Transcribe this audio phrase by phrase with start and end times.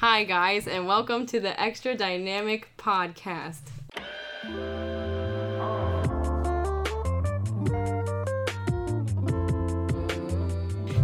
[0.00, 3.62] Hi, guys, and welcome to the Extra Dynamic Podcast.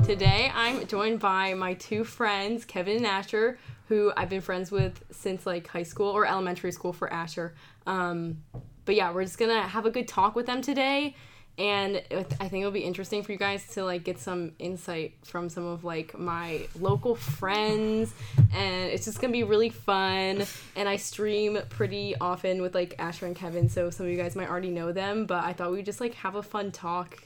[0.04, 5.02] Today, I'm joined by my two friends, Kevin and Asher, who I've been friends with
[5.10, 7.56] since like high school or elementary school for Asher.
[7.88, 8.44] Um,
[8.84, 11.16] but yeah, we're just gonna have a good talk with them today
[11.56, 15.48] and I think it'll be interesting for you guys to like get some insight from
[15.48, 18.12] some of like my local friends.
[18.52, 20.44] And it's just gonna be really fun.
[20.74, 24.34] And I stream pretty often with like Asher and Kevin so some of you guys
[24.34, 25.26] might already know them.
[25.26, 27.22] But I thought we'd just like have a fun talk.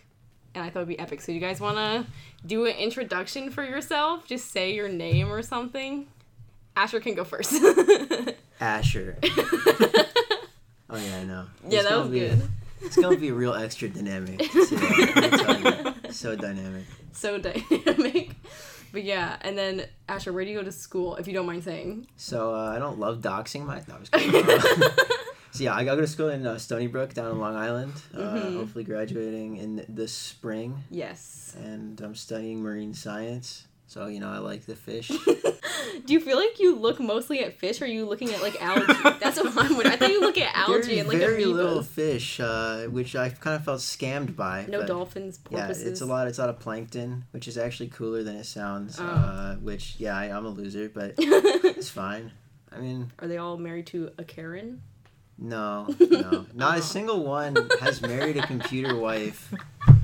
[0.55, 1.23] And I thought it'd be epic.
[1.23, 2.05] So you guys wanna
[2.45, 4.27] do an introduction for yourself?
[4.27, 6.07] Just say your name or something?
[6.77, 7.55] Asher can go first.
[8.61, 9.17] Asher.
[9.23, 9.97] oh
[10.91, 11.47] yeah, I know.
[11.67, 12.43] yeah that was good
[12.83, 14.39] It's gonna be real extra dynamic.
[14.39, 15.95] Today, let me tell you.
[16.13, 16.85] So dynamic.
[17.13, 18.31] so dynamic.
[18.91, 21.63] But yeah, and then Asher, where do you go to school, if you don't mind
[21.63, 22.07] saying?
[22.17, 23.83] So uh, I don't love doxing my.
[23.87, 23.99] No,
[25.51, 27.93] so yeah, I go to school in uh, Stony Brook down in Long Island.
[28.17, 28.57] Uh, Mhm.
[28.57, 31.55] Hopefully graduating in this spring, Yes.
[31.63, 33.67] and I'm studying marine science.
[33.89, 35.09] So you know I like the fish.
[36.05, 38.61] do you feel like you look mostly at fish, or are you looking at like
[38.61, 38.85] algae?
[39.19, 39.87] That's what I'm wondering.
[39.87, 43.17] I thought you look at algae There's and like a very little fish, uh, which
[43.17, 44.67] I kind of felt scammed by.
[44.69, 46.29] No dolphins, Yeah, it's a lot.
[46.29, 48.99] It's a lot of plankton, which is actually cooler than it sounds.
[49.01, 49.05] Oh.
[49.07, 52.31] Uh, which, yeah, I, I'm a loser, but it's fine.
[52.71, 54.83] I mean, Are they all married to a Karen?
[55.39, 56.79] no, no, not Oh.
[56.79, 59.55] a single one has married a computer wife,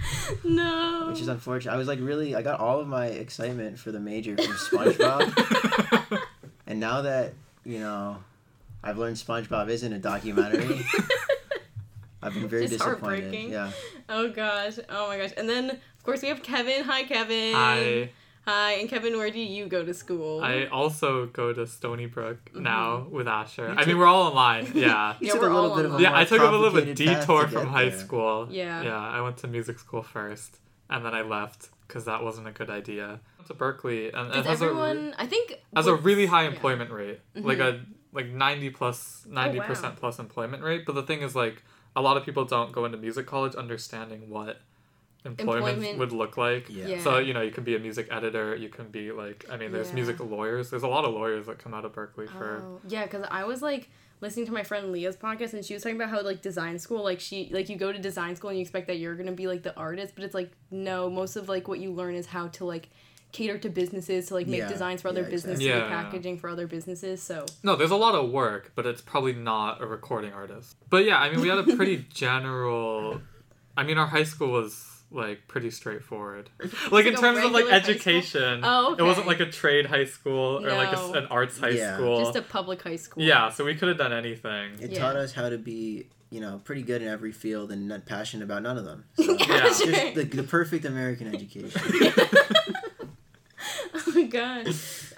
[0.44, 1.06] No.
[1.10, 1.72] which is unfortunate.
[1.72, 6.20] I was like, really, I got all of my excitement for the major from SpongeBob,
[6.66, 8.18] and now that you know,
[8.82, 10.84] I've learned SpongeBob isn't a documentary.
[12.22, 13.00] I've been very Just disappointed.
[13.24, 13.50] heartbreaking.
[13.52, 13.70] Yeah,
[14.08, 14.78] oh gosh.
[14.88, 15.30] Oh my gosh.
[15.36, 16.84] And then of course we have Kevin.
[16.84, 17.54] Hi, Kevin.
[17.54, 18.10] I
[18.46, 18.72] Hi.
[18.72, 20.42] And Kevin, where do you go to school?
[20.42, 22.62] I also go to Stony Brook Mm-hmm.
[22.62, 23.68] now with Asher.
[23.68, 24.70] You I mean, we're all online.
[24.74, 25.14] Yeah.
[25.20, 26.12] You Yeah, took we're a little all bit of a online.
[26.12, 27.98] yeah, I took a little bit complicated detour from high there.
[27.98, 28.48] school.
[28.50, 28.82] Yeah.
[28.82, 30.58] Yeah, I went to music school first,
[30.90, 33.04] and then I left because that wasn't a good idea.
[33.06, 35.14] I went to Berklee, and it Does has everyone?
[35.18, 36.48] I think has a really high yeah.
[36.48, 36.54] Mm-hmm.
[36.56, 37.80] employment rate, like a
[38.12, 39.66] like ninety plus ninety Oh, wow.
[39.68, 40.84] percent plus employment rate.
[40.86, 41.62] But the thing is, like,
[41.96, 44.60] a lot of people don't go into music college understanding what
[45.24, 46.68] employment, Employment- would look like.
[46.68, 46.86] Yeah.
[46.86, 47.02] Yeah.
[47.02, 48.54] So you know, you can be a music editor.
[48.56, 49.94] You can be like, I mean, there's Yeah.
[49.94, 50.70] music lawyers.
[50.70, 52.60] There's a lot of lawyers that come out of Berklee for.
[52.62, 53.88] Oh, yeah, because I was like
[54.20, 57.02] listening to my friend Leah's podcast and she was talking about how like design school,
[57.02, 59.46] like she like you go to design school and you expect that you're gonna be
[59.46, 62.48] like the artist, but it's like no, most of like what you learn is how
[62.48, 62.88] to like
[63.32, 65.90] cater to businesses to like make Yeah, designs for other yeah, businesses, exactly.
[65.90, 66.02] Yeah.
[66.02, 67.20] packaging for other businesses.
[67.20, 70.76] So No, there's a lot of work, but it's probably not a recording artist.
[70.88, 73.20] But yeah, I mean, we had a pretty general.
[73.76, 76.50] I mean, our high school was like pretty straightforward.
[76.90, 77.94] Like in like a terms of like regular high school?
[77.94, 78.60] education.
[78.64, 81.14] Oh, It wasn't like a trade high school or like a s No.
[81.14, 81.96] an arts high Yeah.
[81.96, 82.18] school.
[82.24, 83.22] just a public high school.
[83.22, 84.72] Yeah, so we could have done anything.
[84.80, 84.98] It Yeah.
[85.00, 88.44] taught us how to be, you know, pretty good in every field and not passionate
[88.44, 89.04] about none of them.
[89.16, 89.72] So, Yeah, Yeah.
[89.72, 89.92] sure.
[89.92, 91.80] just the, the perfect American education.
[93.94, 94.66] oh my god,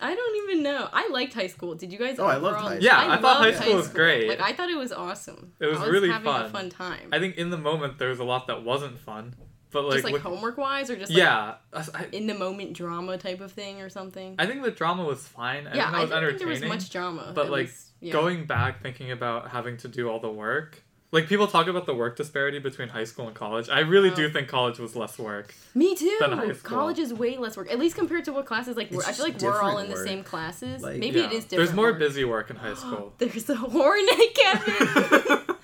[0.00, 0.88] I don't even know.
[0.92, 1.74] I liked high school.
[1.74, 2.84] Did you guys Oh, I loved high school.
[2.84, 4.28] Yeah, I thought loved high school was great.
[4.28, 5.52] Like I thought it was awesome.
[5.58, 6.50] It was I was really having a fun.
[6.50, 7.08] fun time.
[7.12, 9.34] I think in the moment there was a lot that wasn't fun,
[9.82, 12.72] but like, just like with- homework wise or just like yeah, I, in the moment
[12.72, 14.34] drama type of thing or something.
[14.38, 15.66] I think the drama was fine.
[15.66, 17.32] I yeah, think I was don't think there was much drama.
[17.34, 18.12] but It like was- yeah.
[18.12, 20.82] going back thinking about having to do all the work
[21.12, 24.14] like people talk about the work disparity between high school and college i really Oh.
[24.14, 26.14] do think college was less work me too.
[26.20, 26.76] than high school.
[26.78, 28.90] College is way less work, at least compared to what classes like.
[28.90, 30.82] We're, I feel like we're all different in the same classes.
[30.82, 31.38] Like- Maybe it Yeah.
[31.38, 31.66] is different.
[31.68, 31.98] there's more work.
[32.00, 35.38] busy work in high school There's a hornet, Kevin.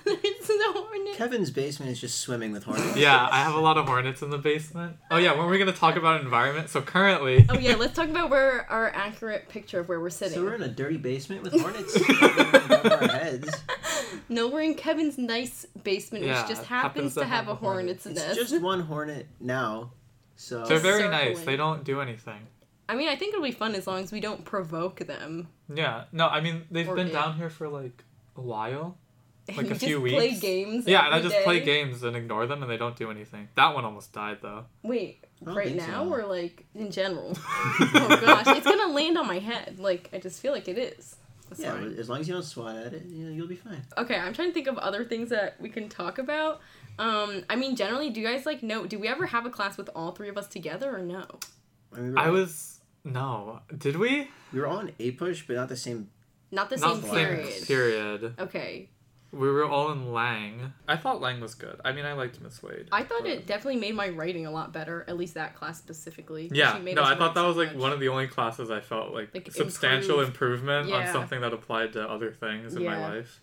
[0.63, 1.15] There's a hornet.
[1.15, 2.97] Kevin's basement is just swimming with hornets.
[2.97, 5.57] yeah i have a lot of hornets in the basement oh yeah when are we
[5.57, 9.47] going to talk about environment so currently Oh yeah, let's talk about where our accurate
[9.49, 10.35] picture of where we're sitting.
[10.35, 13.49] So we're in a dirty basement with hornets above our heads.
[14.29, 18.05] no, we're in Kevin's nice basement, Yeah, which just it happens, to have a hornet's
[18.05, 18.39] It's nest.
[18.39, 19.91] It's just one hornet now.
[20.35, 21.11] So they're very circling.
[21.33, 22.39] nice they don't do anything
[22.89, 25.47] I mean, I think it'll be fun as long as we don't provoke them.
[25.73, 27.13] yeah no i mean they've Or been it.
[27.13, 28.03] down here for like
[28.35, 28.95] a while And
[29.57, 30.39] Like a you just few play weeks.
[30.39, 30.87] games.
[30.87, 33.49] yeah and i every just play games and ignore them and they don't do anything
[33.55, 36.13] that one almost died though Wait, right now so.
[36.13, 37.37] or like in general?
[37.57, 39.79] oh gosh, it's gonna land on my head.
[39.79, 41.15] Like I just feel like it is.
[41.49, 41.95] That's yeah, fine.
[41.97, 43.83] as long as you don't swat at it, you know, you'll be fine.
[43.97, 46.61] Okay, I'm trying to think of other things that we can talk about.
[46.97, 48.85] Um, I mean, generally, do you guys like know?
[48.85, 51.25] Do we ever have a class with all three of us together or no?
[51.93, 55.69] I, mean, we were, i was no did we we were on APUSH, but not
[55.69, 56.09] the same.
[56.51, 57.67] Not the not same the same period.
[57.67, 58.89] period Okay.
[59.33, 60.73] We were all in Lang.
[60.87, 61.81] I thought Lang was good.
[61.83, 62.87] I mean, I liked Miss Wade.
[62.91, 65.03] I thought but- it definitely made my writing a lot better.
[65.07, 66.49] At least that class specifically.
[66.53, 67.81] Yeah, She made no, I thought that so was like much.
[67.81, 70.59] one of the only classes I felt like, Like, substantial improve.
[70.61, 73.41] improvement on something that applied to other things in my life.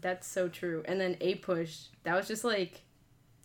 [0.00, 0.82] That's so true.
[0.86, 2.82] And then APUSH, that was just like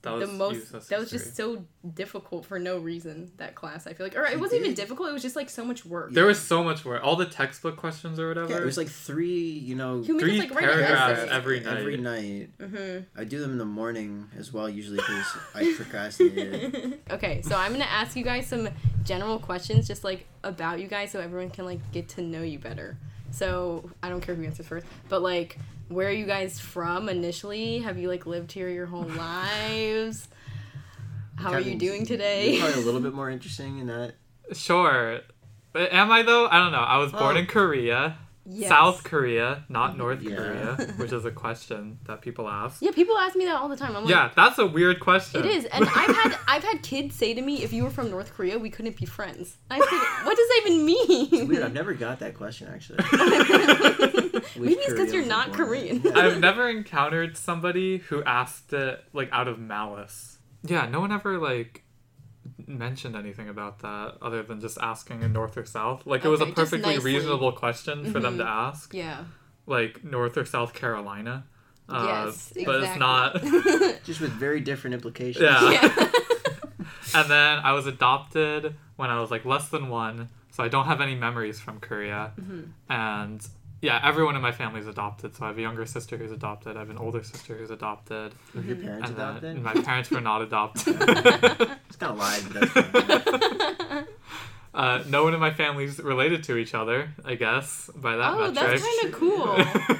[0.04, 0.56] That was the most.
[0.56, 1.64] useless That was just so
[1.94, 3.32] difficult for no reason.
[3.38, 5.10] That class, I feel like, or it wasn't even difficult.
[5.10, 6.12] It was just like so much work.
[6.12, 7.02] There was so much work.
[7.04, 8.50] All the textbook questions or whatever.
[8.52, 11.78] Yeah, it was like three, you know, You made us, three like, paragraphs every night.
[11.78, 12.50] every night.
[12.58, 13.20] Mm-hmm.
[13.20, 17.72] I do them in the morning as well, usually because I procrastinate okay, so I'm
[17.72, 18.68] gonna ask you guys some
[19.06, 22.60] general questions, just like about you guys, so everyone can like get to know you
[22.60, 22.98] better.
[23.32, 25.58] So I don't care who answers first, but like,
[25.90, 27.80] where are you guys from initially?
[27.80, 30.28] Have you like lived here your whole lives?
[31.36, 32.60] How are you Kevin's- doing You're today?
[32.60, 34.16] probably a little bit more interesting in that.
[34.54, 35.20] Sure.
[35.72, 36.48] But am I though?
[36.48, 36.78] I don't know.
[36.80, 37.40] I was born Oh.
[37.40, 38.70] in Korea, Yes.
[38.70, 40.00] South Korea, not mm-hmm.
[40.00, 40.36] North Yeah.
[40.36, 42.82] Korea, which is a question that people ask.
[42.82, 43.96] Yeah, people ask me that all the time.
[43.96, 45.46] I'm like, Yeah, that's a weird question.
[45.46, 48.10] It is, and I've had I've had kids say to me, "If you were from
[48.10, 51.64] North Korea, we couldn't be friends." I said, "What does that even mean?" Weird.
[51.64, 53.00] I've never got that question actually.
[54.60, 56.06] Maybe it's because you're not Korean.
[56.16, 60.38] I've never encountered somebody who asked it like out of malice.
[60.64, 61.83] Yeah, no one ever like
[62.68, 66.06] mentioned anything about that other than just asking in north or south.
[66.06, 68.48] Like it was a perfectly reasonable question for them to Mhm.
[68.70, 68.94] ask.
[68.94, 69.26] yeah.
[69.66, 71.46] Like North or South Carolina.
[71.90, 72.54] Uh, yes.
[72.66, 73.42] but it's not.
[74.06, 75.44] Just with very different implications.
[75.44, 75.72] Yeah.
[75.72, 76.12] yeah.
[77.16, 80.86] And then I was adopted when I was like less than one, so I don't
[80.86, 82.32] have any memories from Korea.
[82.42, 82.70] Mhm.
[82.90, 83.48] And
[83.84, 85.36] yeah, everyone in my family is adopted.
[85.36, 86.78] So I have a younger sister who's adopted.
[86.78, 88.34] I have an older sister who's adopted.
[88.56, 89.62] Were your parents and then adopted?
[89.62, 90.96] my parents were not adopted.
[91.02, 94.08] It's kind of lied, but
[94.74, 98.52] uh, no one in my family's related to each other, I guess, by that oh,
[98.52, 98.80] metric.
[98.80, 99.58] that's kind of cool.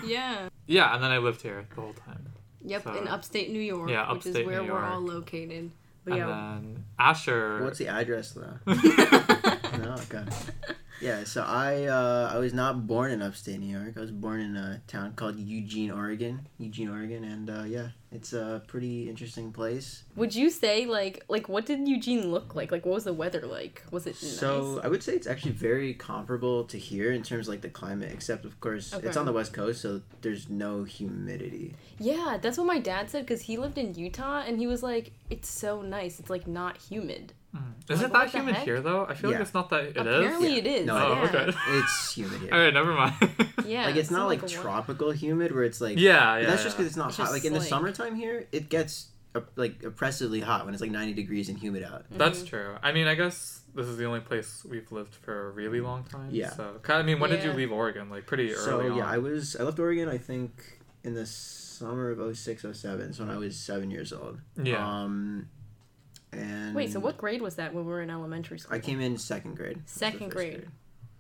[0.10, 0.48] Yeah.
[0.66, 2.26] yeah, and then I lived here the whole time.
[2.64, 5.72] Yep, So- in upstate New York, Yeah, upstate which is where New we're all located.
[6.06, 6.28] But and yeah.
[6.28, 7.64] then Asher.
[7.64, 8.60] What's the address though?
[8.66, 10.26] no, okay.
[11.04, 13.98] Yeah, so I uh, I was not born in upstate New York.
[13.98, 16.48] I was born in a town called Eugene, Oregon.
[16.58, 20.06] Eugene, Oregon, and uh, yeah, it's a pretty interesting place.
[20.16, 22.72] Would you say like like what did Eugene look like?
[22.72, 23.84] Like what was the weather like?
[23.92, 24.86] Was it So nice?
[24.86, 28.12] I would say it's actually very comparable to here in terms of like the climate,
[28.14, 31.76] except of course it's on the west coast, so there's no humidity.
[32.00, 35.12] Yeah, that's what my dad said because he lived in Utah and he was like,
[35.30, 36.22] "It's so nice.
[36.22, 37.60] It's like not humid." Mm.
[37.92, 38.64] Is Like, it that the humid heck?
[38.66, 39.06] here though?
[39.06, 39.84] I feel like it's not that.
[39.84, 40.02] It is.
[40.02, 40.58] Apparently, Yeah.
[40.58, 40.86] it is.
[40.88, 41.22] No, Oh, yeah.
[41.30, 41.58] okay.
[41.70, 42.54] It's humid here.
[42.54, 43.14] All right, never mind.
[43.66, 46.48] Yeah, like it's not so, like, what- tropical humid where it's like yeah, yeah.
[46.48, 47.24] that's just because it's not It's hot.
[47.24, 50.92] just Like in the summertime here, it gets uh, like oppressively hot when it's like
[50.92, 52.06] 90 degrees and humid out.
[52.12, 52.48] That's Mhm.
[52.48, 52.76] true.
[52.84, 56.04] I mean, I guess this is the only place we've lived for a really long
[56.04, 56.30] time.
[56.32, 56.50] Yeah.
[56.52, 58.10] So, ki- I mean, when did you leave Oregon?
[58.10, 59.10] Like pretty So early So yeah, on.
[59.14, 63.34] I was I left Oregon I think in the summer of 06 07, so when
[63.34, 64.40] I was 7 years old.
[64.62, 64.86] yeah.
[64.86, 65.48] Um
[66.38, 68.76] and Wait, so what grade was that when we were in elementary school?
[68.76, 69.78] I came in second grade.
[69.78, 70.68] That was the Second first grade.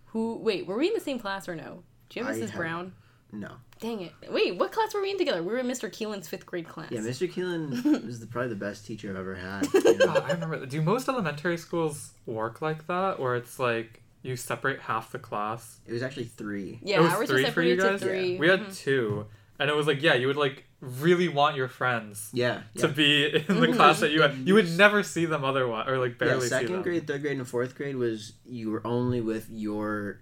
[0.07, 0.37] Who?
[0.37, 1.83] Wait, were we in the same class or no?
[2.09, 2.49] Do you have I Mrs.
[2.49, 2.93] have- Brown?
[3.31, 3.49] No.
[3.79, 4.11] Dang it!
[4.29, 5.41] Wait, what class were we in together?
[5.41, 5.89] We were in Mr.
[5.89, 6.91] Keelan's fifth grade class.
[6.91, 7.27] Yeah, Mr.
[7.31, 9.65] Keelan was the, probably the best teacher I've ever had.
[9.73, 10.05] you know?
[10.05, 10.65] God, I remember.
[10.67, 15.79] Do most elementary schools work like that, where it's like you separate half the class?
[15.87, 16.79] It was actually 3.
[16.83, 17.99] Yeah, it was ours three was for you separated guys.
[18.01, 18.37] to three.
[18.37, 18.77] We had Mhm.
[18.77, 19.25] two,
[19.59, 22.61] and it was like, yeah, you would like really want your friends Yeah.
[22.77, 22.93] to yeah.
[22.93, 23.75] be in the Mhm.
[23.75, 24.35] class that you had.
[24.45, 26.81] You would never see them otherwise, or like Yeah, barely see second them.
[26.81, 30.19] grade, third grade, and fourth grade was you were only with your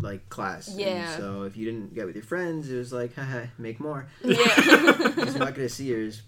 [0.00, 0.68] like class.
[0.68, 1.16] And Yeah.
[1.16, 4.06] so if you didn't get with your friends, it was like, haha, make more.
[4.22, 4.36] Yeah.
[5.18, 6.22] Because you're not gonna see yours.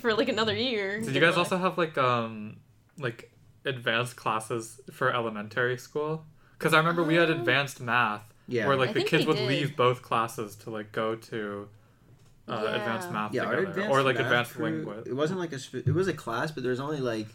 [0.00, 1.00] for like another year.
[1.00, 2.58] Did you guys also have like um
[2.98, 3.32] like
[3.64, 6.24] advanced classes for elementary school?
[6.56, 8.66] Because I remember we had Um, advanced math, Yeah.
[8.68, 9.48] where like I the kids would did.
[9.48, 11.68] leave both classes to like go to
[12.48, 12.76] uh, Yeah.
[12.76, 15.06] advanced math yeah, together, advanced or like math advanced crew, language.
[15.06, 15.58] It wasn't like a.
[15.60, 17.26] sp- It was a class, but there was only like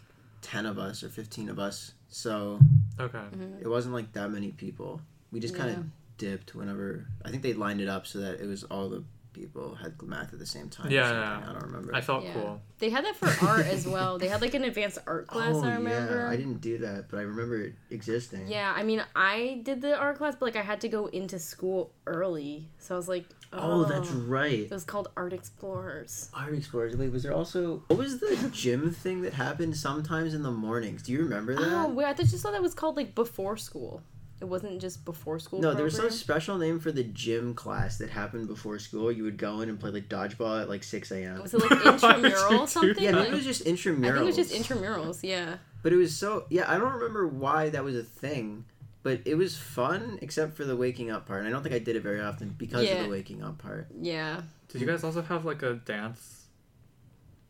[0.42, 2.60] ten of us or fifteen of us, so
[3.00, 3.18] Okay.
[3.36, 3.62] Mhm.
[3.62, 5.02] it wasn't like that many people.
[5.32, 5.84] We just kind of Yeah.
[6.18, 7.06] dipped whenever.
[7.26, 9.04] I think they lined it up so that it was all the
[9.34, 10.92] people had math at the same time.
[10.92, 11.18] Yeah, something.
[11.44, 11.50] yeah.
[11.50, 11.96] I don't remember.
[11.96, 12.34] I felt Yeah.
[12.34, 12.62] cool.
[12.78, 14.20] They had that for art as well.
[14.20, 15.56] They had like an advanced art class.
[15.56, 16.18] oh I remember.
[16.20, 18.48] yeah, I didn't do that, but I remember it existing.
[18.48, 21.40] Yeah, I mean, I did the art class, but like I had to go into
[21.40, 24.16] school early, so I was like, Oh, that's oh.
[24.28, 24.60] right.
[24.60, 26.30] It was called Art Explorers.
[26.34, 26.96] Art Explorers.
[26.98, 31.04] Wait, was there also what was the gym thing that happened sometimes in the mornings?
[31.04, 31.72] Do you remember that?
[31.72, 34.02] Oh, wait, I thought- just thought that was called like before school.
[34.42, 35.62] It wasn't just before school.
[35.62, 39.10] no, there was some special name for the gym class that happened before school.
[39.10, 41.42] You would go in and play like dodgeball at like six a.m.
[41.42, 43.02] Was it like intramural something?
[43.02, 44.06] Yeah, maybe it was just intramurals.
[44.06, 45.20] I think it was just intramurals.
[45.24, 45.56] Yeah.
[45.82, 46.70] But it was so yeah.
[46.70, 48.66] I don't remember why that was a thing.
[49.04, 51.40] But it was fun except for the waking up part.
[51.40, 52.96] And I don't think I did it very often because Yeah.
[52.96, 53.88] of the waking up part.
[54.02, 54.42] Yeah.
[54.70, 56.46] Did you guys also have like a dance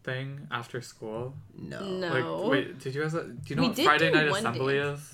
[0.03, 1.35] thing after school?
[1.57, 1.79] No.
[1.79, 2.09] No.
[2.41, 3.15] Like, wait, did you guys?
[3.15, 4.99] Uh, do you know We what Friday night assembly dance.
[4.99, 5.13] is?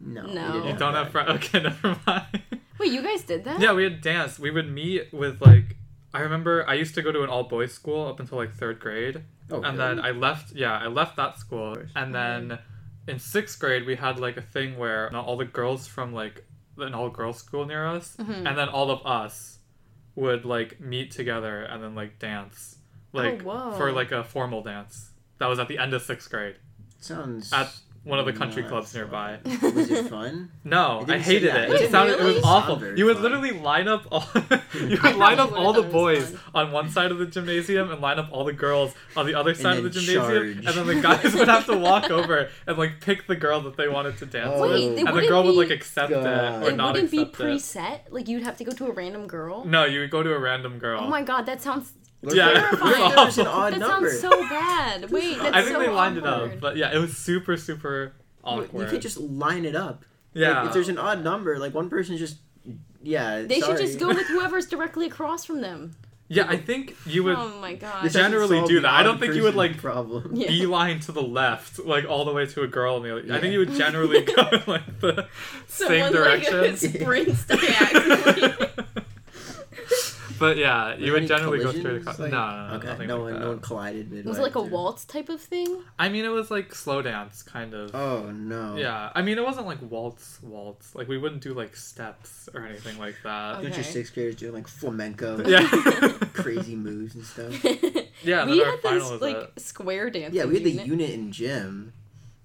[0.00, 0.22] No.
[0.26, 0.66] No.
[0.66, 1.12] You don't have that.
[1.12, 1.32] Friday?
[1.34, 2.42] Okay, never mind.
[2.78, 3.58] Wait, you guys did that?
[3.60, 4.38] yeah, we had dance.
[4.38, 5.76] We would meet with like.
[6.12, 8.80] I remember I used to go to an all boys school up until like third
[8.80, 9.96] grade, Oh, and really?
[9.96, 10.52] then I left.
[10.54, 12.48] Yeah, I left that school, and mm-hmm.
[12.48, 12.58] then
[13.08, 16.44] in sixth grade we had like a thing where all the girls from like
[16.78, 18.46] an all girls school near us, Mhm.
[18.46, 19.58] and then all of us
[20.14, 22.78] would like meet together and then like dance,
[23.12, 23.72] like whoa.
[23.76, 25.10] for like a formal dance.
[25.38, 26.56] That was at the end of sixth grade
[26.98, 27.72] Sounds at
[28.06, 29.00] one of the oh, country not clubs fun.
[29.02, 29.38] nearby.
[29.44, 30.50] Was it fun?
[30.64, 31.70] No, It I hated it.
[31.70, 32.80] It it sounded it was awful.
[32.80, 33.22] Sound You would fun.
[33.24, 34.24] literally line up all
[34.74, 36.66] you would line up all the would've thought it was boys fun.
[36.66, 39.54] on one side of the gymnasium and line up all the girls on the other
[39.54, 40.56] side of the gymnasium, charge.
[40.56, 43.76] and then the guys would have to walk over and like pick the girl that
[43.76, 46.24] they wanted to dance Oh, with, Wait, and the wouldn't girl would like accept God.
[46.24, 47.44] it or not accept It not wouldn't be accept it.
[47.44, 48.00] preset.
[48.10, 49.64] Like you'd have to go to a random girl.
[49.64, 51.00] No, you would go to a random girl.
[51.02, 51.92] Oh my god, that sounds.
[52.20, 54.10] What Yeah, it was what if there was an odd that number?
[54.10, 55.10] sounds so bad.
[55.10, 58.12] Wait, that's I think so they lined it up, but yeah, it was super super
[58.42, 58.84] awkward.
[58.84, 60.04] You could just line it up.
[60.32, 60.58] yeah.
[60.60, 62.38] Like, if there's an odd number, like one person just,
[63.02, 63.42] yeah.
[63.42, 65.94] They should just go with whoever's directly across from them.
[66.28, 68.04] yeah, I think you would oh my god.
[68.04, 68.92] This generally do that.
[68.92, 70.32] I don't think you would, like, problem.
[70.34, 70.48] Yeah.
[70.54, 72.96] beeline to the left, like all the way to a girl.
[72.96, 73.32] On the other.
[73.34, 75.28] I think you would generally go in like the
[75.68, 76.60] same Someone direction.
[76.62, 78.65] like sprints diagonally.
[80.38, 82.02] But yeah, you Were would any generally go straight collisions?
[82.06, 82.18] across.
[82.18, 82.86] Like- no, no, no, Okay.
[82.88, 83.40] nothing No like one, that.
[83.40, 84.28] no one collided midway.
[84.28, 85.82] Was it like a waltz type of thing?
[85.98, 87.94] I mean, it was like slow dance, kind of.
[87.94, 88.76] Oh no.
[88.76, 90.94] Yeah, I mean, it wasn't like waltz, waltz.
[90.94, 93.54] Like we wouldn't do like steps or anything like that.
[93.54, 93.82] Don't your Okay.
[93.82, 95.66] sixth graders doing like flamenco, Yeah,
[96.32, 97.64] crazy moves and stuff?
[98.24, 98.42] yeah.
[98.42, 99.60] And we had final this like that.
[99.60, 100.34] square dance.
[100.34, 100.86] Yeah, we had the unit.
[100.86, 101.92] unit in gym,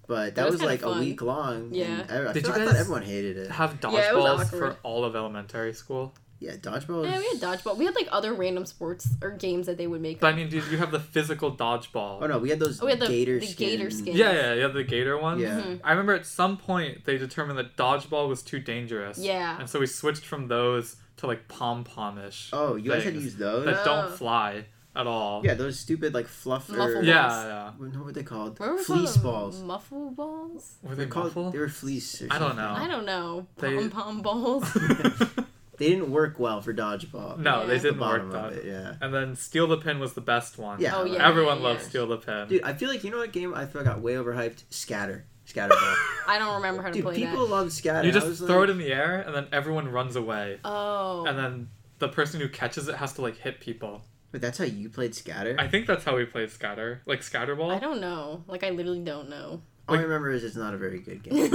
[0.06, 1.70] but that, That was was, like a week long.
[1.72, 2.02] Yeah.
[2.08, 3.50] and I, I, Did feel- you I thought guys everyone hated it.
[3.50, 6.12] Have Yeah, dodgeballs for all of elementary school.
[6.42, 7.04] Yeah, dodgeball.
[7.04, 7.76] Yeah, we had dodgeball.
[7.78, 10.18] We had like other random sports or games that they would make.
[10.20, 12.18] But I mean, did you have the physical dodgeball?
[12.20, 13.68] Oh no, we had those Oh, we had the- gator the skin.
[13.68, 14.16] gator skin.
[14.16, 15.38] Yeah, yeah, yeah, the gator one.
[15.38, 15.60] Yeah.
[15.60, 15.80] Mhm.
[15.84, 19.18] I remember at some point they determined that dodgeball was too dangerous.
[19.18, 19.58] Yeah.
[19.58, 23.20] And so we switched from those to like pom pomish Oh, you guys had to
[23.20, 23.64] use those.
[23.66, 23.84] that Oh.
[23.84, 24.64] don't fly
[24.96, 25.42] at all.
[25.44, 26.76] Yeah, those stupid like fluffer.
[26.76, 27.44] Muffle Yeah, balls.
[27.46, 27.70] yeah.
[27.78, 28.58] What were they called?
[28.58, 29.22] What were we Fleece called?
[29.22, 29.62] balls.
[29.62, 30.76] Muffle balls?
[30.82, 31.26] Were they They're called.
[31.28, 31.50] muffle?
[31.50, 32.20] They were fleece.
[32.20, 32.74] Or I don't know.
[32.76, 33.46] I don't know.
[33.58, 34.64] They- Pom pom balls.
[35.82, 37.38] They didn't work well for dodgeball.
[37.38, 37.66] no, Yeah.
[37.66, 38.52] they didn't work bottom that.
[38.52, 38.66] it.
[38.66, 38.94] Yeah.
[39.00, 40.80] And then steal the pin was the best one.
[40.80, 40.92] Yeah.
[40.96, 41.26] Oh, yeah.
[41.26, 41.88] Everyone yeah, loves yeah.
[41.88, 42.46] steal the pin.
[42.48, 44.62] Dude, I feel like you know what game I thought got way overhyped?
[44.70, 45.24] Scatter.
[45.44, 45.96] Scatterball.
[46.28, 48.06] I don't remember how to Dude, play people love scatter.
[48.06, 50.60] you just throw like, it in the air and then everyone runs away.
[50.64, 51.24] Oh.
[51.26, 54.02] And then the person who catches it has to like hit people.
[54.30, 55.56] But that's how you played scatter.
[55.58, 57.02] I think that's how we played scatter.
[57.06, 57.74] Like scatterball.
[57.74, 58.44] I don't know.
[58.46, 59.62] Like I literally don't know.
[59.92, 61.48] All I remember is it's not a very good game.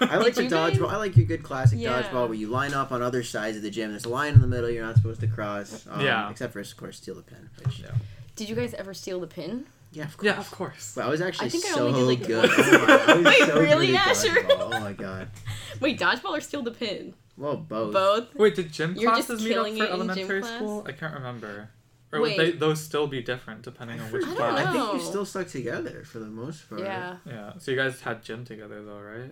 [0.00, 0.88] I like Did the you guys- dodgeball.
[0.90, 2.02] I like your good classic Yeah.
[2.02, 3.90] dodgeball where you line up on other sides of the gym.
[3.90, 5.86] There's a line in the middle you're not supposed to cross.
[5.90, 6.30] Um, Yeah.
[6.30, 7.50] Except for, of course, steal the pin.
[7.64, 7.90] Which, Yeah.
[8.36, 9.66] Did you guys ever steal the pin?
[9.92, 10.24] yeah, of course.
[10.26, 10.92] yeah, of course.
[10.94, 12.48] But I was actually I think I so only did, like, good.
[12.50, 12.58] one.
[12.58, 14.46] Oh my, I was Wait, so really, good at Asher?
[14.50, 15.28] Oh my god.
[15.80, 17.12] Wait, dodgeball or steal the pin?
[17.36, 17.92] Well, both.
[17.92, 18.34] Both.
[18.34, 20.84] Wait, did gym You're classes meet up for it in gym elementary school?
[20.88, 21.68] I can't remember.
[22.12, 22.36] Or Wait.
[22.36, 24.58] would they, those still be different depending on which I don't class?
[24.58, 24.92] I think know.
[24.92, 26.82] you're still stuck together for the most part.
[26.82, 27.16] Yeah.
[27.26, 27.52] Yeah.
[27.58, 29.30] So you guys had gym together though, right?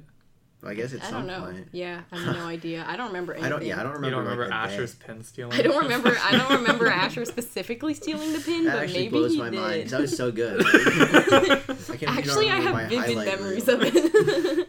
[0.63, 1.47] I guess at I some don't know.
[1.53, 1.69] point.
[1.73, 2.85] Yeah, I have no idea.
[2.87, 3.47] I don't remember anything.
[3.47, 3.65] I don't.
[3.67, 4.07] Yeah, I don't remember.
[4.09, 4.75] you don't like, remember the day.
[4.75, 5.59] Asher's pin stealing?
[5.59, 6.15] I don't remember.
[6.23, 9.49] I don't remember Asher specifically stealing the pin, That but actually maybe blows he my
[9.51, 9.59] did.
[9.61, 10.63] mind That was so good.
[10.67, 14.69] I can't, Actually, I have vivid memories of it.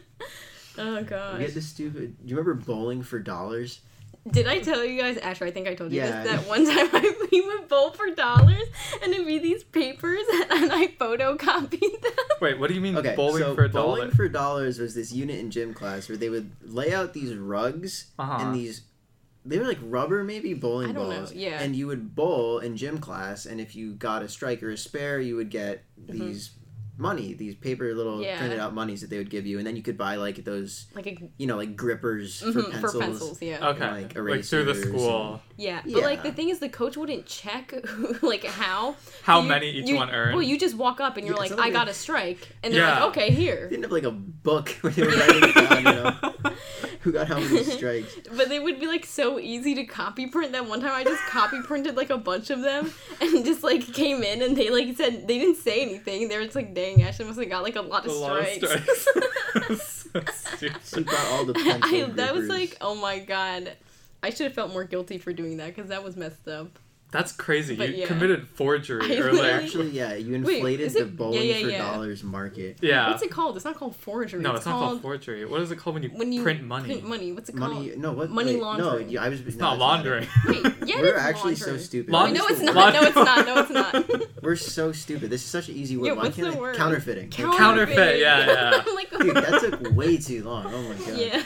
[0.78, 1.42] oh We gosh.
[1.42, 2.16] had this stupid.
[2.26, 3.82] Do you remember bowling for dollars?
[4.30, 5.46] Did I tell you guys, Asher?
[5.46, 6.24] I think I told you Yeah.
[6.24, 6.32] this.
[6.32, 8.64] That one time I, we would bowl for dollars,
[9.02, 12.12] and it'd be these papers, and I photocopied them.
[12.40, 13.72] Wait, what do you mean Okay, bowling so for dollars?
[13.74, 14.12] bowling dollar?
[14.12, 18.12] for dollars was this unit in gym class where they would lay out these rugs
[18.20, 18.38] Uh-huh.
[18.40, 18.84] and these.
[19.44, 21.34] They were like rubber, maybe bowling I don't know, balls.
[21.34, 21.60] yeah.
[21.60, 24.78] And you would bowl in gym class, and if you got a strike or a
[24.78, 26.52] spare, you would get these
[27.02, 28.24] money, these paper little Mm-hmm.
[28.24, 28.38] Yeah.
[28.40, 30.86] printed out monies that they would give you, and then you could buy like those,
[30.96, 32.92] Like a you know, like grippers for mhm, pencils.
[32.94, 33.68] for pencils, yeah.
[33.70, 33.90] Okay.
[33.92, 35.42] like, Like, through the erasers school.
[35.58, 37.74] Yeah, but like the thing is, the coach wouldn't check
[38.22, 38.96] like how.
[39.24, 40.34] How You- many each you- one earned?
[40.36, 42.82] Well, you just walk up and you're Yeah, like, I got a strike, and they're
[42.82, 43.00] Yeah.
[43.06, 43.70] like, okay, They here.
[43.70, 46.52] didn't have like a book where they were writing it down, you know,
[47.02, 48.16] who got how many strikes.
[48.36, 51.22] But they would be like so easy to copy print that one time I just
[51.24, 54.96] copy printed like a bunch of them and just like came in and they like
[54.98, 56.28] said they didn't say anything.
[56.28, 58.40] They were just like, dang, Ashley must have got like a lot of A lot
[58.40, 59.02] of strikes.
[59.02, 60.08] strikes.
[60.84, 63.72] So got all the I, that was like, oh my god.
[64.24, 66.78] I should have felt more guilty for doing that because that was messed up.
[67.12, 67.76] That's crazy.
[67.76, 68.08] But you yeah.
[68.08, 71.64] committed forgery I or like Actually, yeah, you inflated is the it- bowling yeah, yeah,
[71.66, 71.92] for yeah.
[71.92, 72.78] dollars market.
[72.82, 73.10] yeah.
[73.10, 73.58] What's it called?
[73.58, 74.42] It's not called forgery.
[74.42, 75.44] no, it's, it's not called called forgery.
[75.46, 76.86] What is it called when you, when you print money?
[76.86, 77.34] Print money.
[77.34, 77.74] What's it called?
[77.74, 78.02] Money, called?
[78.02, 78.30] no, what?
[78.30, 79.06] Money wait, laundering.
[79.08, 79.42] No, you- I was.
[79.42, 79.80] It's no, not it.
[79.80, 80.28] laundering.
[80.48, 82.12] Wait, yeah, it We're is actually so stupid.
[82.14, 82.94] Laundry- Wait, no, it's Laundry- not.
[82.94, 83.46] No, it's not.
[83.46, 84.32] No, it's not.
[84.42, 85.30] We're so stupid.
[85.30, 86.06] This is such an easy word.
[86.08, 86.76] Yeah, Why what's can't the I- word?
[86.78, 87.30] Counterfeiting.
[87.30, 88.84] Counterfeit, yeah, yeah.
[89.20, 90.66] Dude, that took way too long.
[90.74, 91.20] Oh my god.
[91.20, 91.44] yeah.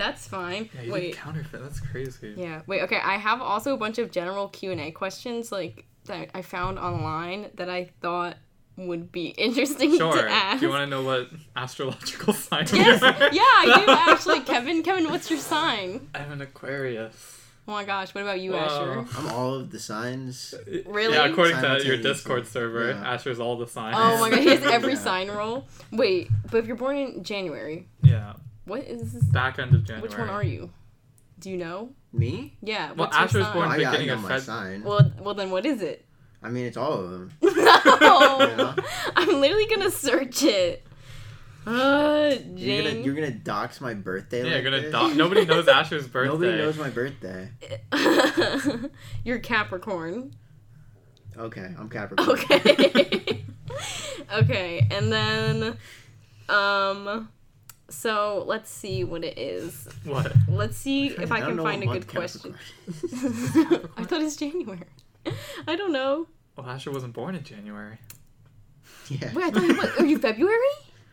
[0.00, 0.70] That's fine.
[0.74, 1.00] Yeah, you Wait.
[1.12, 1.60] did counterfeit.
[1.62, 2.34] That's crazy.
[2.36, 2.62] Yeah.
[2.66, 2.82] Wait.
[2.82, 2.98] Okay.
[3.02, 6.78] I have also a bunch of general Q and A questions like that I found
[6.78, 8.36] online that I thought
[8.76, 10.14] would be interesting Sure.
[10.22, 10.60] to ask.
[10.60, 13.00] Do you want to know what astrological sign Yes.
[13.02, 13.32] you are?
[13.32, 14.40] Yeah, I do actually.
[14.40, 14.82] Kevin.
[14.82, 16.08] Kevin, what's your sign?
[16.14, 17.36] I'm an Aquarius.
[17.68, 18.14] Oh my gosh.
[18.14, 18.58] What about you, Whoa.
[18.58, 19.06] Asher?
[19.18, 20.54] I'm all of the signs.
[20.54, 21.14] Uh, really?
[21.14, 23.12] Yeah, according to your Discord server, Yeah.
[23.12, 23.96] Asher's all the signs.
[23.98, 24.38] Oh my god.
[24.40, 24.98] He has every Yeah.
[24.98, 25.68] sign roll.
[25.92, 26.28] Wait.
[26.50, 28.32] But if you're born in January, Yeah,
[28.70, 29.12] what is?
[29.12, 29.24] This?
[29.24, 30.02] Back end of January.
[30.08, 30.70] Which one are you?
[31.40, 31.90] Do you know?
[32.12, 32.56] Me?
[32.62, 32.88] Yeah.
[32.92, 33.52] Well, What's your Asher's sign?
[33.54, 34.82] born I, got, I know of my Feb- sign.
[34.84, 36.04] Well, well then what is it?
[36.42, 37.30] I mean, it's all of them.
[37.42, 38.74] no, Yeah.
[39.16, 40.86] I'm literally gonna search it.
[41.66, 43.04] Uh, You're gonna Jane.
[43.04, 44.38] you're gonna dox my birthday.
[44.38, 44.92] Yeah, like you're gonna this?
[44.92, 46.32] do- nobody knows Asher's birthday.
[46.32, 47.50] Nobody knows my birthday.
[49.24, 50.34] You're Capricorn.
[51.36, 52.30] Okay, I'm Capricorn.
[52.30, 53.44] Okay.
[54.32, 55.76] okay, and then,
[56.48, 57.28] um,
[57.90, 59.86] so let's see what it is.
[60.04, 60.32] What?
[60.48, 62.54] Let's see if I can find a good question.
[63.96, 64.80] I thought it's January.
[65.66, 66.26] I don't know.
[66.56, 67.98] Well, Asher wasn't born in January.
[69.08, 69.32] yeah.
[69.34, 70.56] Wait, I thought you was, are you February?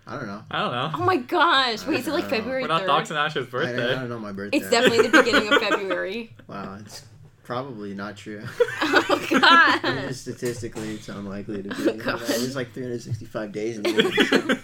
[0.06, 0.44] I don't know.
[0.50, 0.92] I don't know.
[0.94, 1.86] Oh my gosh!
[1.86, 2.30] Wait, is it like know.
[2.30, 2.88] February We're not 3rd?
[2.88, 3.92] doxing Asher's I, birthday.
[3.92, 4.58] I don't know my birthday.
[4.58, 6.34] It's definitely the beginning of February.
[6.48, 7.04] Wow, it's
[7.44, 8.42] probably not true.
[8.82, 10.16] Oh I mean, god.
[10.16, 11.76] statistically, it's unlikely to be.
[11.78, 12.20] Oh, You know, God.
[12.22, 14.60] There's like 365 days in the year.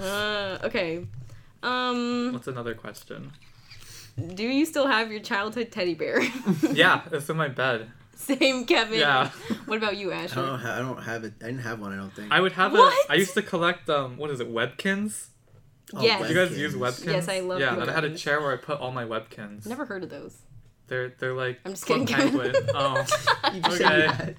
[0.00, 1.06] Uh, okay.
[1.62, 3.32] Um, What's another question?
[4.34, 6.20] do you still have your childhood teddy bear?
[6.72, 7.90] Yeah, it's in my bed.
[8.16, 8.98] Same, Kevin.
[9.00, 9.30] Yeah.
[9.66, 11.34] What about you, I don't, ha- I don't have it.
[11.40, 11.92] I didn't have one.
[11.92, 12.30] I don't think.
[12.30, 12.92] I would have What?
[13.08, 13.12] a.
[13.12, 14.18] I used to collect um.
[14.18, 14.52] What is it?
[14.52, 15.28] Webkinz.
[15.94, 16.22] Oh, Yes.
[16.22, 17.06] Do you guys use Webkinz?
[17.12, 17.68] Yes, I love them.
[17.68, 19.66] Yeah, the then I had a chair where I put all my Webkinz.
[19.66, 20.36] Never heard of those.
[20.86, 21.60] They're they're like.
[21.64, 22.06] I'm just kidding.
[22.06, 22.54] Penguin.
[22.74, 23.04] oh,
[23.54, 24.34] You just said Okay.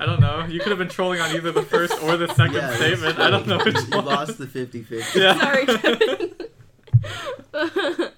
[0.00, 0.46] Had- I don't know.
[0.46, 3.18] You could have been trolling on either the first or the second Yeah, statement.
[3.18, 4.04] I don't know which you one.
[4.06, 5.14] lost the 50-50.
[5.14, 5.38] Yeah.
[5.40, 6.34] Sorry, Kevin.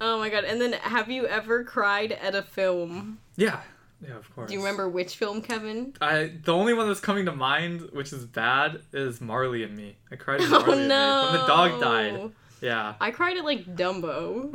[0.00, 0.44] oh my god.
[0.44, 3.18] And then have you ever cried at a film?
[3.36, 3.60] Yeah.
[4.06, 4.48] Yeah, of course.
[4.48, 5.94] Do you remember which film, Kevin?
[6.00, 9.96] I the only one that's coming to mind, which is bad, is Marley and Me.
[10.10, 11.22] I cried at Oh Marley and no.
[11.24, 12.30] Me when the dog died.
[12.60, 12.94] Yeah.
[13.00, 14.52] I cried at like Dumbo.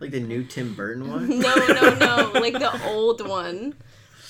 [0.00, 1.28] Like the new Tim Burton one.
[1.40, 2.32] no, no, no.
[2.40, 3.74] Like the old one.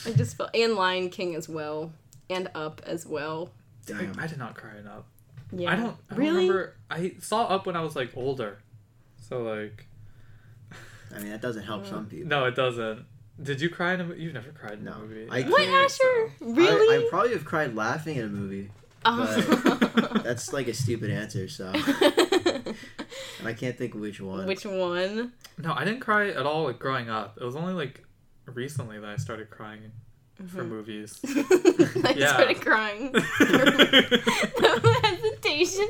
[0.07, 1.93] I just felt and Lion King as well.
[2.29, 3.51] And Up as well.
[3.87, 4.19] Damn.
[4.19, 5.07] I, I did not cry it up.
[5.53, 5.73] Yeah.
[5.73, 5.97] I don't.
[6.11, 6.49] I don't really.
[6.49, 6.77] remember.
[6.91, 8.59] I saw Up when I was like older,
[9.29, 9.87] so like
[11.15, 12.29] I mean, that doesn't help some people.
[12.29, 13.05] no, it doesn't.
[13.43, 14.23] Did you cry in a movie?
[14.23, 14.93] You've never cried in No.
[14.93, 15.27] a movie.
[15.31, 15.89] I What, Asher?
[15.99, 17.03] so- Really?
[17.03, 18.71] I, I probably have cried laughing at a movie.
[19.05, 19.25] Oh.
[20.23, 21.73] That's like a stupid answer, so.
[23.41, 24.47] And I can't think which one.
[24.47, 25.33] Which one?
[25.59, 27.39] No, I didn't cry at all like growing up.
[27.41, 28.05] It was only like
[28.57, 29.93] recently that I started crying
[30.37, 30.69] for mm-hmm.
[30.69, 31.19] movies.
[32.05, 32.33] I Yeah.
[32.35, 33.13] started crying.
[33.13, 33.21] no
[35.03, 35.89] hesitation.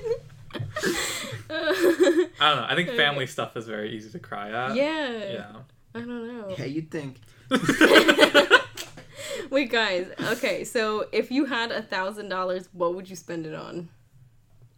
[1.51, 2.66] I don't know.
[2.68, 4.77] I think family stuff is very easy to cry at.
[4.77, 5.33] yeah.
[5.33, 5.53] Yeah.
[5.94, 6.55] I don't know.
[6.57, 7.16] Yeah, you'd think.
[9.51, 10.07] Wait, guys.
[10.20, 13.88] Okay, so if you had a thousand dollars, what would you spend it on?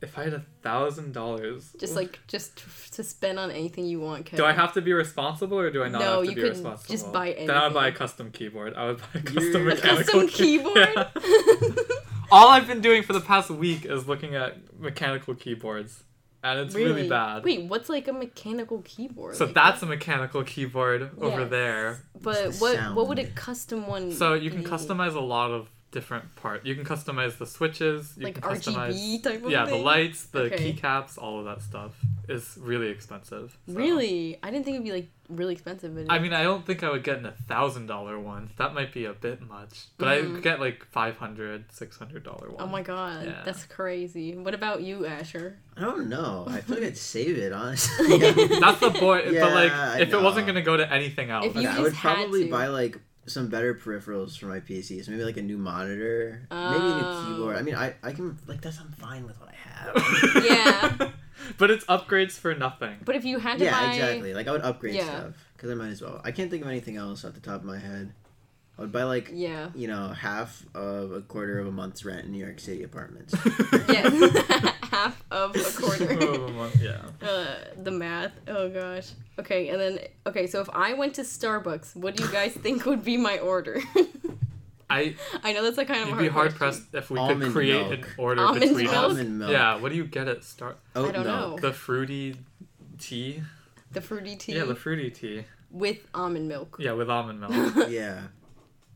[0.02, 4.00] If I had a thousand dollars, Just like just t- to spend on anything you
[4.00, 4.26] want.
[4.26, 4.38] Kevin.
[4.42, 6.40] do I have to be responsible or do I not No, have to you be
[6.42, 6.92] could responsible?
[6.94, 8.74] just buy Then I would buy a custom keyboard.
[8.74, 10.76] I would buy a You're- custom A a mechanical custom key- keyboard?
[10.76, 11.08] Yeah.
[12.30, 16.02] All I've been doing for the past week is looking at mechanical keyboards,
[16.42, 17.44] and it's really, bad.
[17.44, 19.36] Wait, what's like a mechanical keyboard?
[19.36, 22.04] so Like, that's a mechanical keyboard over there.
[22.20, 22.96] But the what sound.
[22.96, 24.12] what would a custom one?
[24.12, 24.68] So you can be?
[24.70, 26.64] customize a lot of different parts.
[26.66, 28.14] You can customize the switches.
[28.16, 30.72] You like can customize, RGB type of Yeah, the lights, the Okay.
[30.72, 31.92] keycaps, all of that stuff
[32.28, 33.56] is really expensive.
[33.68, 35.94] so- Really, I didn't think it'd be like really expensive.
[35.94, 38.50] But I mean, I don't think I would get an a thousand dollar one.
[38.56, 40.32] That might be a bit much, but I Mhm.
[40.32, 42.56] would get like five hundred, six hundred dollar one.
[42.62, 43.42] oh my god, Yeah.
[43.44, 44.36] that's crazy.
[44.36, 45.58] What about you, Asher?
[45.76, 46.46] I don't know.
[46.48, 48.18] I feel like I'd save it, honestly.
[48.60, 49.32] That's the point.
[49.32, 51.94] Yeah, but like, if it wasn't gonna go to anything else, If you I would
[51.94, 52.50] had probably to.
[52.50, 55.04] buy like some better peripherals for my PC.
[55.04, 57.24] So maybe like a new monitor, maybe a new Oh.
[57.28, 57.56] keyboard.
[57.56, 60.44] I mean, I, I can like that's I'm fine with what I have.
[60.44, 61.10] Yeah.
[61.58, 62.96] but it's upgrades for nothing.
[63.04, 64.34] But if you had to buy yeah, buy, exactly.
[64.34, 65.04] Like I would upgrade Yeah.
[65.04, 66.20] stuff because I might as well.
[66.24, 68.12] I can't think of anything else off the top of my head.
[68.78, 72.24] I would buy like yeah, you know half of a quarter of a month's rent
[72.24, 73.34] in New York City apartments.
[73.88, 76.18] yeah, half of a quarter.
[76.20, 76.98] Oh, yeah.
[77.22, 78.32] Uh, the math.
[78.48, 79.10] Oh gosh.
[79.38, 82.84] Okay, and then okay, so if I went to Starbucks, what do you guys think
[82.84, 83.80] would be my order?
[84.90, 86.86] I I know that's like kind of a you'd hard be hard question.
[86.90, 88.06] pressed if we Almond could create milk.
[88.06, 88.96] an order Almond between milk?
[88.96, 89.04] us.
[89.10, 89.50] Almond milk.
[89.52, 90.74] Yeah, what do you get at Star?
[90.96, 91.50] Oat I don't milk.
[91.62, 91.68] know.
[91.68, 92.36] The fruity
[92.98, 93.42] tea.
[93.92, 95.44] The fruity tea Yeah, the fruity tea.
[95.70, 96.76] with almond milk.
[96.80, 97.88] Yeah, with almond milk.
[97.88, 98.22] Yeah.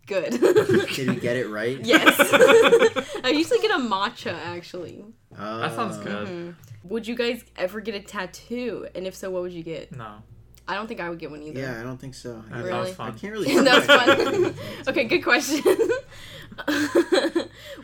[0.07, 0.31] Good.
[0.95, 1.79] Did we get it right?
[1.85, 2.15] yes.
[3.25, 5.05] I usually get a matcha actually.
[5.33, 6.29] That sounds Uh, good.
[6.29, 6.55] Mhm.
[6.85, 8.87] Would you guys ever get a tattoo?
[8.95, 9.91] And if so, what would you get?
[9.91, 10.23] No,
[10.69, 11.59] I don't think I would get one either.
[11.59, 12.45] Yeah, I don't think so.
[12.51, 12.91] that Really?
[12.91, 13.55] was I can't really.
[13.65, 14.55] that was fun.
[14.55, 14.55] fun.
[14.89, 15.63] okay, good question.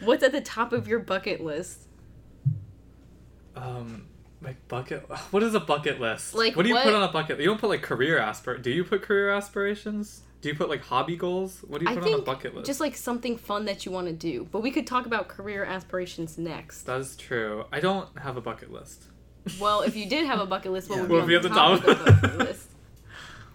[0.00, 1.88] What's at the top of your bucket list?
[3.56, 4.06] Um,
[4.40, 5.06] like bucket.
[5.30, 6.34] What is a bucket list?
[6.34, 7.38] Like, what do you what- put on a bucket?
[7.40, 8.58] You don't put like career aspir.
[8.62, 10.22] Do you put career aspirations?
[10.42, 11.60] Do you put like hobby goals?
[11.66, 12.66] What do you I put on a bucket list?
[12.66, 14.46] just like something fun that you want to do.
[14.50, 16.82] But we could talk about career aspirations next.
[16.82, 17.64] That's true.
[17.72, 19.04] I don't have a bucket list.
[19.60, 21.02] Well, if you did have a bucket list, what Yeah.
[21.02, 22.68] would What be would on be the at top, of the bucket list?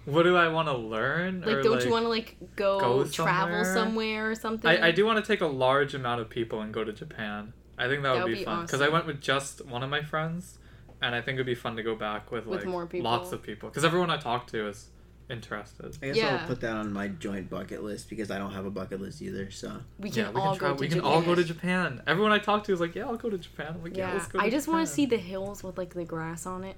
[0.05, 1.41] What do I want to learn?
[1.41, 3.73] Like, or, don't like, you want to like go, go travel somewhere?
[3.73, 4.69] somewhere or something?
[4.71, 7.51] I, I do want to take a large amount of people and go to Japan.
[7.77, 9.83] I think that would That would be, be fun because I went with just one
[9.83, 10.59] of my friends,
[11.01, 13.03] and I think it'd be fun to go back with With like more people.
[13.11, 14.87] lots of people because everyone I talk to is
[15.29, 15.97] interested.
[16.01, 16.39] I guess Yeah.
[16.41, 19.21] I'll put that on my joint bucket list because I don't have a bucket list
[19.21, 19.51] either.
[19.51, 21.11] So We Yeah, can we all can go to we can Japan.
[21.13, 22.01] all go to Japan.
[22.07, 24.13] Everyone I talk to is like, "Yeah, I'll go to Japan." I'm like, "Yeah, Yeah,
[24.13, 26.63] let's go." To I just want to see the hills with like the grass on
[26.63, 26.77] it.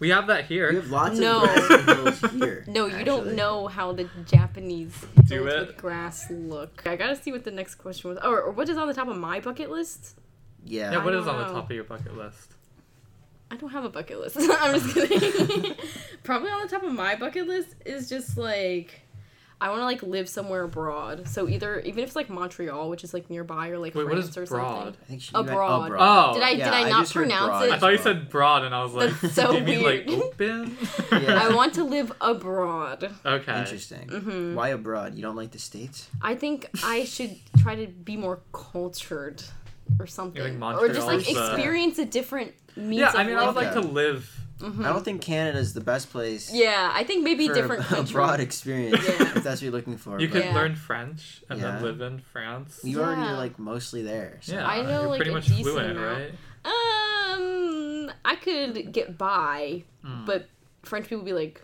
[0.00, 0.68] We have that here.
[0.70, 1.42] we have lots No.
[1.44, 2.64] of grassy hills here.
[2.68, 4.94] No, you don't know how the Japanese
[5.26, 5.66] Do hills it?
[5.68, 6.82] with grass look.
[6.86, 8.18] I gotta see what the next question was.
[8.18, 10.16] Or, or what is on the top of my bucket list?
[10.64, 10.92] Yeah.
[10.92, 12.54] Yeah, what I is on don't the top of your bucket list?
[13.50, 14.36] I don't have a bucket list.
[14.40, 15.74] I'm just kidding.
[16.22, 19.02] Probably on the top of my bucket list is just like
[19.60, 21.26] I want to like live somewhere abroad.
[21.26, 24.28] So either even if it's like Montreal, which is like nearby, or like Wait, France
[24.28, 24.84] is or broad?
[24.84, 25.00] something.
[25.02, 25.92] I think she Abroad.
[25.98, 26.34] Oh.
[26.34, 27.62] Did I Yeah, did I I not just heard pronounce broad.
[27.64, 27.72] it?
[27.72, 30.06] I thought you said broad, and I was like, That's so "Do you mean like
[30.06, 30.22] weird.
[30.22, 30.76] open?"
[31.10, 31.42] Yeah.
[31.42, 33.12] I want to live abroad.
[33.26, 33.58] okay.
[33.58, 34.06] Interesting.
[34.08, 34.54] Mhm.
[34.54, 35.14] Why abroad?
[35.16, 36.08] You don't like the states?
[36.22, 39.42] I think I should try to be more cultured
[39.98, 43.00] or something, like or just like experience a different means.
[43.00, 44.34] Yeah, I mean, I would like to live.
[44.60, 44.84] Mhm.
[44.84, 46.50] I don't think Canada is the best place.
[46.52, 49.22] Yeah, I think maybe for different a, a broad experience Yeah.
[49.22, 50.18] if that's what you're looking for.
[50.20, 50.54] You but could Yeah.
[50.54, 51.70] learn French and Yeah.
[51.72, 52.80] then live in France.
[52.82, 53.34] you already Yeah.
[53.34, 54.38] are like mostly there.
[54.42, 54.54] So.
[54.54, 56.18] yeah, I know, you're like, pretty much decent fluent, amount.
[56.18, 56.32] right?
[57.32, 60.26] Um, I could get by, Mm.
[60.26, 60.48] but
[60.82, 61.62] French people be like,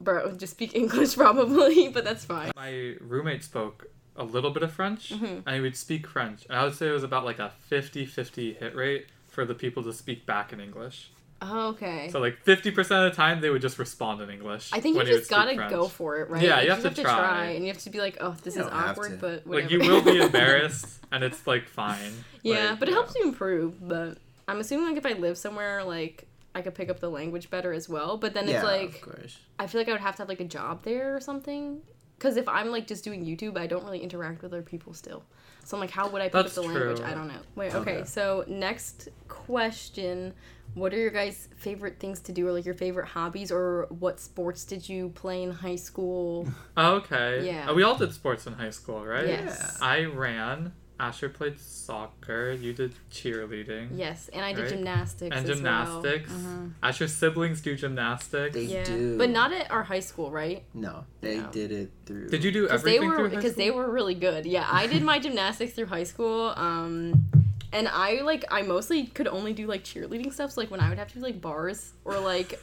[0.00, 2.52] bro, just speak English probably, but that's fine.
[2.54, 3.86] My roommate spoke
[4.18, 5.42] a little bit of French, Mhm.
[5.46, 6.44] and he would speak French.
[6.50, 9.92] I would say it was about like a 50-50 hit rate for the people to
[9.92, 11.10] speak back in English.
[11.40, 12.08] Oh, okay.
[12.10, 12.76] So like 50%
[13.06, 14.70] of the time, they would just respond in English.
[14.72, 15.70] I think you when just gotta French.
[15.70, 16.42] go for it, right?
[16.42, 17.44] Yeah, Like, you have to try.
[17.50, 19.62] and you have to be like, oh, this You is awkward, but whatever.
[19.62, 22.12] Like you will be embarrassed, and it's like fine.
[22.42, 23.86] yeah, Like, but it helps you improve.
[23.86, 26.26] But I'm assuming like if I live somewhere, like
[26.56, 28.16] I could pick up the language better as well.
[28.16, 29.38] But then yeah, it's like of course.
[29.60, 31.82] I feel like I would have to have like a job there or something.
[32.18, 35.22] Because if I'm like just doing YouTube, I don't really interact with other people still.
[35.64, 37.00] So I'm like, how would I pick That's up the language?
[37.00, 37.40] I don't know.
[37.54, 37.98] Wait, okay.
[37.98, 38.04] Okay.
[38.04, 40.34] So next question:
[40.74, 44.18] What are your guys' favorite things to do, or like your favorite hobbies, or what
[44.18, 46.48] sports did you play in high school?
[46.76, 47.44] Okay.
[47.44, 47.68] Yeah.
[47.68, 49.26] Uh, we all did sports in high school, right?
[49.26, 49.78] Yes.
[49.80, 50.72] I ran.
[51.00, 52.50] Asher played soccer.
[52.52, 53.90] You did cheerleading.
[53.94, 54.70] Yes, and I did Right.
[54.70, 55.36] gymnastics.
[55.36, 56.28] And as gymnastics.
[56.30, 56.38] Well.
[56.40, 56.72] Mhm.
[56.82, 58.54] Asher's siblings do gymnastics.
[58.54, 59.16] They Yeah, do.
[59.16, 60.64] but not at our high school, right?
[60.74, 61.48] No, they No.
[61.52, 62.28] did it through.
[62.30, 64.44] Did you do Because they everything were through because they were really good.
[64.44, 66.52] Yeah, I did my gymnastics through high school.
[66.56, 67.26] Um,
[67.72, 70.50] and I like I mostly could only do like cheerleading stuff.
[70.52, 72.58] So like when I would have to do like bars or like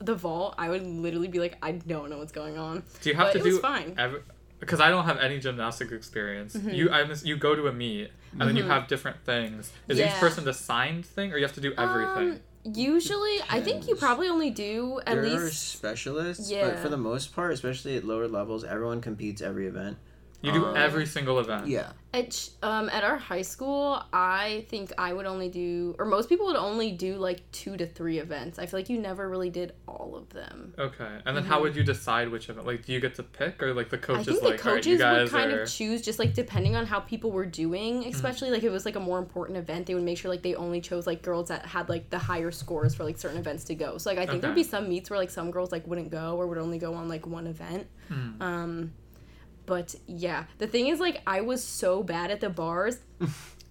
[0.00, 2.82] the vault, I would literally be like, I don't know what's going on.
[3.02, 3.94] Do you have but to it was do fine.
[3.98, 4.20] every?
[4.60, 6.56] Because I don't have any gymnastic experience.
[6.56, 6.70] Mm-hmm.
[6.70, 9.72] You I miss, you go to a meet and then you have different things.
[9.88, 12.32] Is each person the signed thing, or you have to do everything?
[12.32, 12.40] Um,
[12.74, 15.68] usually, I think you probably only do at there are least.
[15.70, 16.68] specialists, Yeah.
[16.68, 19.96] but for the most part, especially at lower levels, everyone competes every event.
[20.40, 21.66] You do um, every single event.
[21.66, 26.28] Yeah, At um at our high school, I think I would only do, or most
[26.28, 28.58] people would only do like two to three events.
[28.60, 30.74] I feel like you never really did all of them.
[30.78, 32.66] Okay, and then how would you decide which event?
[32.66, 34.12] Like, do you get to pick, or like the Mm-hmm.
[34.12, 36.02] I coaches think the like, "All right, you coaches guys would kind are." of choose
[36.02, 38.10] just like depending on how people were doing, Mm-hmm.
[38.10, 40.42] especially like if it was like a more important event, they would make sure like
[40.42, 43.64] they only chose like girls that had like the higher scores for like certain events
[43.64, 43.98] to go.
[43.98, 46.36] So like I think there'd be some meets where like some girls like wouldn't go
[46.36, 47.88] or would only go on like one event.
[48.08, 48.40] Mm.
[48.40, 48.92] Um
[49.68, 52.98] but yeah, the thing is like I was so bad at the bars.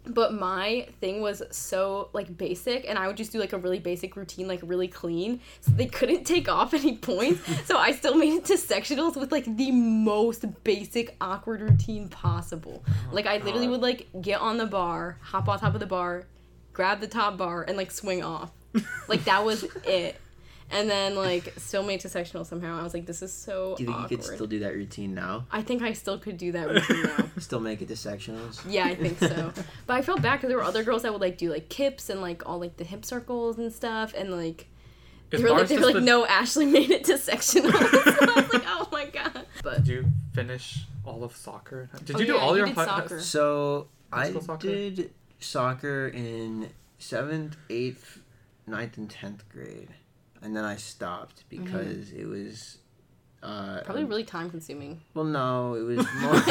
[0.09, 3.79] But my thing was so like basic, and I would just do like a really
[3.79, 5.41] basic routine, like really clean.
[5.59, 7.41] So they couldn't take off any points.
[7.65, 12.85] so I still made it to sectionals with like the most basic awkward routine possible.
[12.87, 13.71] Oh like I literally God.
[13.71, 16.23] would like get on the bar, hop on top of the bar,
[16.71, 18.51] grab the top bar and like swing off.
[19.09, 20.21] Like that was it.
[20.69, 22.77] And then like still made to sectional somehow.
[22.79, 24.11] I was like, this is so Do you think awkward.
[24.11, 25.45] you could still do that routine now?
[25.51, 27.29] I think I still could do that routine now.
[27.39, 28.61] Still make it to sectionals?
[28.67, 29.53] Yeah, I think so.
[29.87, 32.09] But I felt bad because there were other girls that would like do like kips
[32.09, 34.67] and like all like the hip circles and stuff, and like
[35.29, 37.73] they were like, they were like the- no, Ashley made it to sectionals.
[37.73, 39.45] I was like, oh my god.
[39.63, 41.89] But Did you finish all of soccer?
[42.03, 43.19] Did Oh, you do yeah, all you your did hi- soccer.
[43.21, 44.67] So High I school soccer?
[44.67, 48.19] did soccer in seventh, eighth,
[48.65, 49.89] ninth, and tenth grade,
[50.41, 52.77] and then I stopped because it was.
[53.43, 53.47] Uh,
[53.77, 53.85] Mm-hmm.
[53.85, 54.99] probably really time consuming.
[55.13, 56.41] Well, no, it was more.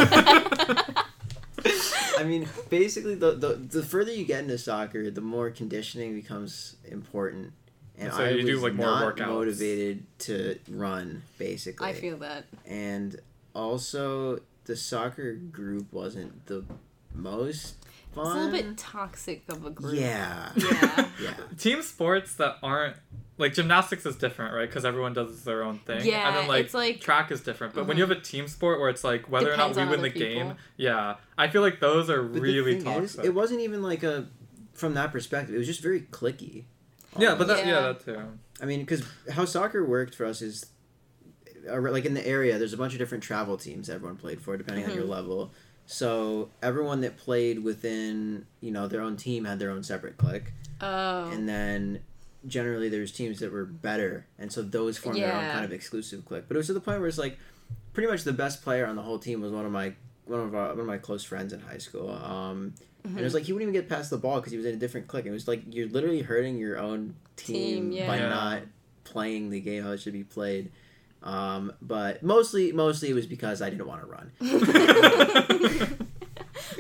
[2.18, 6.76] I mean, basically, the, the the further you get into soccer, the more conditioning becomes
[6.84, 7.52] important.
[7.98, 9.26] And So I you do, was like, more not workouts.
[9.26, 11.86] motivated to run, basically.
[11.88, 12.44] I feel that.
[12.66, 13.18] And
[13.54, 16.64] also, the soccer group wasn't the
[17.14, 17.76] most
[18.10, 19.94] It's a little bit toxic of a group.
[19.96, 20.50] Yeah.
[20.56, 21.08] Yeah.
[21.22, 21.34] Yeah.
[21.58, 22.96] team sports that aren't
[23.38, 24.68] like gymnastics is different, right?
[24.68, 26.04] Because everyone does their own thing.
[26.04, 27.74] Yeah, and then like, it's like- track is different.
[27.74, 29.90] But when you have a team sport where it's like whether Depends or not we
[29.96, 33.18] win other the game, yeah, I feel like those are But really the thing is,
[33.18, 34.26] it wasn't even like a,
[34.74, 36.64] from that perspective, it was just very clicky.
[37.18, 37.72] yeah, but that, yeah.
[37.72, 37.80] Yeah.
[37.80, 38.22] that too.
[38.60, 40.66] I mean, because how soccer worked for us is,
[41.70, 44.56] uh, like in the area, there's a bunch of different travel teams everyone played for,
[44.56, 45.52] depending on your level.
[45.84, 50.52] So everyone that played within, you know, their own team had their own separate clique,
[50.80, 51.30] Oh.
[51.30, 52.00] and then
[52.46, 56.24] generally there's teams that were better, and so those formed their own kind of exclusive
[56.24, 56.44] clique.
[56.48, 57.38] But it was to the point where it's like,
[57.92, 59.94] pretty much the best player on the whole team was one of my
[60.26, 62.10] one of our, one of my close friends in high school.
[62.10, 64.66] Um, And it was like he wouldn't even get past the ball because he was
[64.66, 65.24] in a different clique.
[65.26, 68.06] It was like you're literally hurting your own team, Team, yeah.
[68.08, 68.28] by Yeah.
[68.28, 68.62] not
[69.04, 70.72] playing the game how it should be played.
[71.22, 74.32] Um, but mostly, mostly it was because I didn't want to run.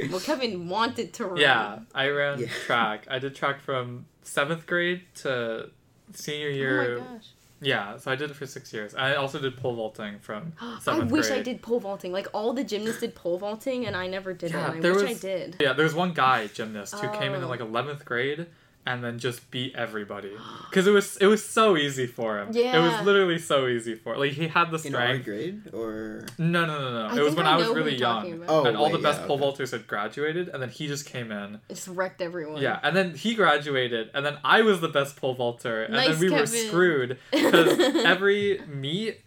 [0.10, 1.36] well, Kevin wanted to run.
[1.38, 2.46] Yeah, I ran Yeah.
[2.66, 3.06] track.
[3.10, 5.70] I did track from seventh grade to
[6.12, 6.98] senior Oh year.
[6.98, 7.28] my gosh.
[7.60, 8.94] yeah, so I did it for six years.
[8.94, 11.40] I also did pole vaulting from I wish grade.
[11.40, 12.12] I did pole vaulting.
[12.12, 14.76] Like all the gymnasts did pole vaulting, and I never did Yeah, that.
[14.76, 15.56] I there wish I was- did.
[15.60, 17.38] Yeah, there was one guy gymnast who came in oh.
[17.38, 17.48] in Oh.
[17.48, 18.46] like eleventh grade
[18.86, 20.32] and then just beat everybody
[20.70, 22.48] because it was it was so easy for him.
[22.52, 24.94] Yeah, it was literally so easy for like he had the strength.
[24.94, 25.24] In our strength.
[25.24, 27.06] grade, or No, no, no, no.
[27.08, 28.52] I it was think when I I, was really talking young, about.
[28.52, 29.64] Oh, and all the best yeah, pole okay.
[29.64, 31.56] vaulters had graduated, and then he just came in.
[31.68, 32.62] It just wrecked everyone.
[32.62, 36.18] Yeah, and then he graduated, and then I was the best pole vaulter, and Nice,
[36.18, 39.20] then we were screwed because every meet,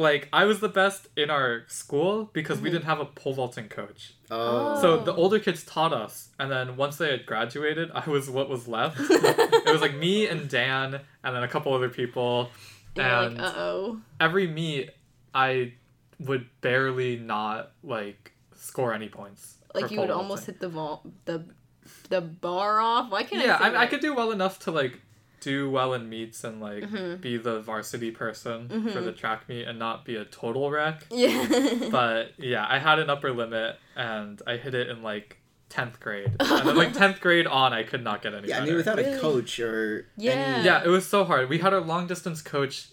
[0.00, 2.64] like I was the best in our school because Mm-hmm.
[2.64, 4.14] we didn't have a pole vaulting coach.
[4.30, 8.28] oh, So the older kids taught us, and then once they had graduated, I was
[8.30, 8.96] what was left.
[9.00, 12.50] it was like me and Dan, and then a couple other people,
[12.96, 14.00] And you're and like, oh.
[14.18, 14.90] every meet
[15.34, 15.74] I
[16.18, 19.56] would barely not like score any points.
[19.74, 21.44] Like you would almost hit the vault, the
[22.08, 23.10] the bar off.
[23.10, 23.70] Why can't Yeah, I?
[23.70, 25.00] Say I, I could do well enough to like
[25.40, 27.20] do well in meets and like Mhm.
[27.20, 29.04] be the varsity person for Mhm.
[29.04, 31.06] the track meet and not be a total wreck.
[31.10, 31.46] Yeah.
[31.90, 35.38] But yeah, I had an upper limit and I hit it in like
[35.70, 38.60] tenth grade, and then like tenth grade on, I could not get any yeah.
[38.60, 39.12] I mean, without Really?
[39.14, 40.32] a coach or Yeah.
[40.32, 41.48] any, yeah, it was so hard.
[41.48, 42.88] We had our long distance coach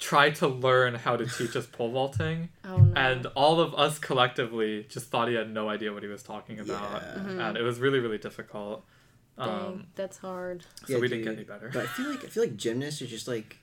[0.00, 2.92] try to learn how to teach us pole vaulting, oh no.
[2.96, 6.58] and all of us collectively just thought he had no idea what he was talking
[6.58, 7.22] about, Yeah.
[7.22, 7.40] Mhm.
[7.48, 8.84] and it was really really difficult.
[9.38, 10.64] Dang, Um, that's hard.
[10.86, 11.70] so Yeah, we didn't get any better.
[11.72, 13.56] But I feel like I feel like gymnasts are just like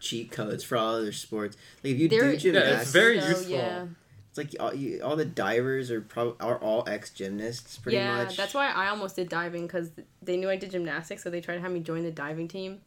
[0.00, 1.56] cheat codes for all other sports.
[1.84, 3.50] Like if you They're- do Yeah, it's very So, useful.
[3.52, 3.86] Yeah.
[4.30, 8.24] it's like all, you, all the divers are probably are all ex gymnasts pretty yeah,
[8.24, 8.36] much.
[8.36, 9.90] that's why I almost did diving because
[10.22, 12.80] they knew I did gymnastics, so they tried to have me join the diving team,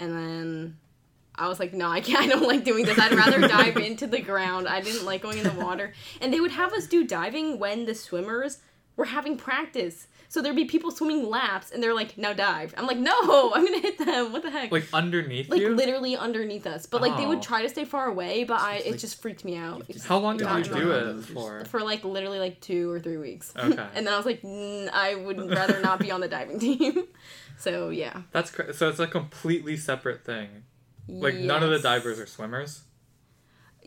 [0.00, 0.76] and then
[1.36, 2.20] I was like, no, I can't.
[2.24, 2.98] I don't like doing this.
[2.98, 4.66] I'd rather dive into the ground.
[4.66, 7.84] I didn't like going in the water, and they would have us do diving when
[7.84, 8.58] the swimmers
[8.96, 10.08] were having practice.
[10.28, 13.12] So there'd be people swimming laps, and they're like, "Now dive." I'm like, "No,
[13.54, 14.32] I'm gonna hit them.
[14.32, 15.74] What the heck?" Like underneath Like you.
[15.74, 17.42] literally underneath us, but like they would Oh.
[17.42, 19.86] try to stay far away, but I It's it like- just freaked me out.
[19.86, 21.64] have How long did Yeah, you I do don't it for?
[21.66, 23.52] for like literally like two or three weeks.
[23.56, 23.86] Okay.
[23.94, 27.04] And then I was like, mm, I would rather not be on the diving team.
[27.58, 28.22] So yeah.
[28.32, 30.64] That's cra- so it's a completely separate thing.
[31.08, 31.82] Like none of the Yes.
[31.84, 32.82] divers are swimmers.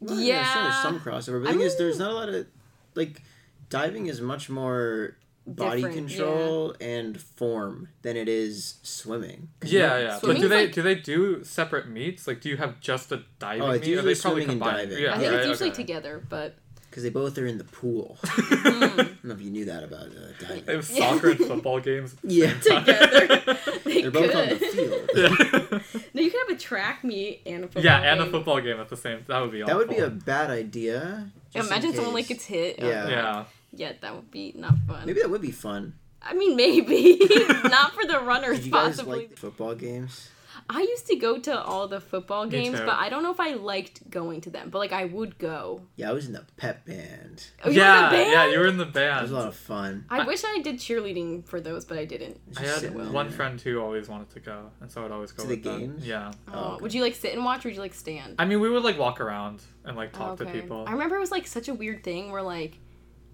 [0.02, 0.46] Well, yeah.
[0.54, 1.44] sure, there's some crossover.
[1.44, 2.48] But I the thing is, there's not a lot of
[2.96, 3.22] like
[3.70, 9.50] diving is much more body Different, control and form than it is swimming.
[9.64, 10.20] Yeah, you- yeah.
[10.22, 12.28] But do they like- do they do separate meets?
[12.28, 13.82] Like, do you have just a diving Oh, meet?
[13.84, 14.90] Or usually they probably swimming and combine.
[14.90, 15.04] diving.
[15.04, 15.76] Yeah, I think right, it's usually okay.
[15.78, 16.56] together, but
[16.90, 18.18] because they both are in the pool.
[18.24, 20.66] I mm, don't know if you knew that about uh, They diving.
[20.76, 22.16] have soccer and football games.
[22.24, 22.54] Yeah.
[22.60, 23.58] together.
[23.86, 25.10] they They're both on the field.
[25.16, 26.00] yeah.
[26.16, 27.84] No, you could have a track meet and a football.
[27.84, 28.32] yeah, and a game.
[28.32, 29.24] football game at the same.
[29.28, 29.62] That would be.
[29.64, 31.30] That would be a bad idea.
[31.54, 32.80] Imagine someone like gets hit.
[32.80, 33.08] Yeah.
[33.08, 33.46] Yeah.
[33.74, 35.06] Yeah, that would be not fun.
[35.06, 35.94] Maybe that would be fun.
[36.22, 37.18] I mean, maybe
[37.66, 38.58] not for the runners.
[38.58, 39.20] Did you guys possibly.
[39.20, 40.30] like football games?
[40.70, 42.86] I used to go to all the football Me games, too.
[42.86, 44.70] but I don't know if I liked going to them.
[44.70, 45.82] But like, I would go.
[45.96, 47.48] Yeah, I was in the pep band.
[47.64, 48.32] Oh, you were in yeah, the band?
[48.32, 49.20] yeah, you were in the band.
[49.20, 50.06] It was a lot of fun.
[50.10, 52.40] I wish I did cheerleading for those, but I didn't.
[52.58, 53.12] I had sitting there.
[53.12, 55.64] one friend who always wanted to go, and so I'd always go To the with
[55.64, 55.80] them.
[55.80, 56.06] games?
[56.06, 56.32] Yeah.
[56.50, 56.82] Oh, oh, okay.
[56.84, 58.36] Would you like sit and watch, or would you like stand?
[58.38, 60.62] I mean, we would like walk around and like talk oh, to Okay.
[60.62, 60.84] people.
[60.88, 62.78] I remember it was like such a weird thing where like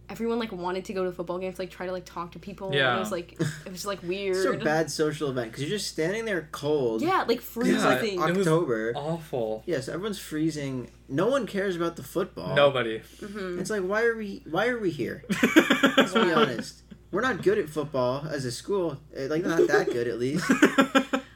[0.09, 2.39] everyone like wanted to go to the football games, like try to like talk to
[2.39, 2.67] people.
[2.67, 2.95] And Yeah.
[2.97, 4.35] it was like it was just like weird.
[4.37, 7.01] It's a bad social event because you're just standing there cold.
[7.01, 7.81] Yeah, like It's freezing.
[7.83, 8.93] like It was October.
[8.95, 9.63] Awful.
[9.65, 10.89] Yes, everyone's freezing.
[11.09, 12.55] No one cares about the football.
[12.55, 13.01] Nobody.
[13.19, 15.23] hmm It's like why are we why are we here?
[15.97, 16.81] Let's be honest.
[17.11, 18.97] We're not good at football as a school.
[19.15, 20.49] Eh, Like not that good at least.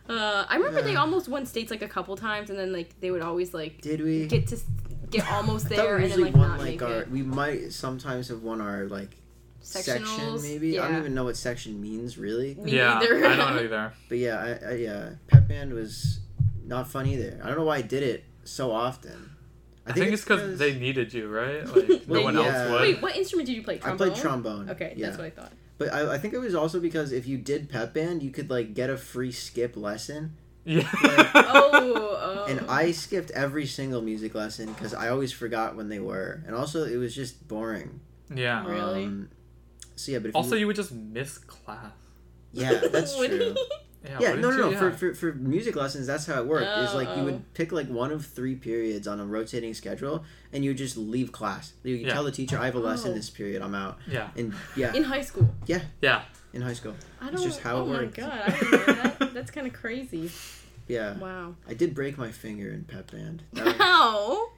[0.10, 3.12] Uh, I remember they almost won states like a couple times, and then like they
[3.12, 4.26] would always like Did we?
[4.26, 4.64] get to s-
[5.12, 7.02] get almost there we and then like won not like make our.
[7.02, 7.12] it.
[7.12, 9.18] We might sometimes have won our like
[9.62, 10.80] section Sectionals, maybe.
[10.80, 12.56] I don't even know what section means really.
[12.56, 13.26] Me yeah, neither.
[13.26, 13.94] I don't know either.
[14.08, 16.20] But yeah, I, I yeah, pep band was
[16.66, 17.40] not fun either.
[17.44, 19.32] I don't know why I did it so often.
[19.86, 21.66] I, think, it's because they needed you, right?
[21.76, 22.42] Like no one yeah.
[22.42, 22.82] else would.
[22.82, 23.76] Wait, what instrument did you play?
[23.76, 23.98] I Trombone.
[23.98, 24.70] played trombone.
[24.70, 25.08] Okay, yeah.
[25.08, 25.52] that's what I thought.
[25.80, 28.50] But I, I think it was also because if you did pep band, you could
[28.50, 30.36] like get a free skip lesson.
[30.66, 30.88] Yeah.
[31.36, 32.46] Oh, oh.
[32.50, 36.56] And I skipped every single music lesson because I always forgot when they were, and
[36.56, 38.00] also it was just boring.
[38.34, 38.66] yeah.
[38.68, 39.06] Really?
[39.06, 39.30] Um,
[39.96, 41.92] so yeah, but if Also, you, you would just miss class.
[42.52, 43.56] yeah, that's true.
[44.06, 44.70] Yeah, Yeah, no, no, no.
[44.70, 44.78] you?
[44.78, 44.96] For, Yeah.
[44.96, 46.68] for for music lessons, that's how it worked.
[46.88, 47.26] Is like you Oh.
[47.26, 50.96] would pick like one of three periods on a rotating schedule, and you would just
[50.96, 51.74] leave class.
[51.84, 52.14] You you Yeah.
[52.14, 53.16] tell the teacher, "I have a lesson Oh.
[53.16, 53.62] this period.
[53.62, 54.30] I'm out." Yeah.
[54.38, 55.54] And yeah, In high school.
[55.68, 55.82] Yeah.
[56.02, 56.22] Yeah.
[56.54, 57.44] In high school, I It's don't.
[57.46, 58.18] just how it works.
[58.20, 58.58] oh it my worked.
[58.58, 59.34] god, I that.
[59.34, 60.32] That's kind of crazy.
[60.88, 61.56] yeah, Wow.
[61.68, 63.44] I did break my finger in pep band.
[63.54, 64.50] That was, How?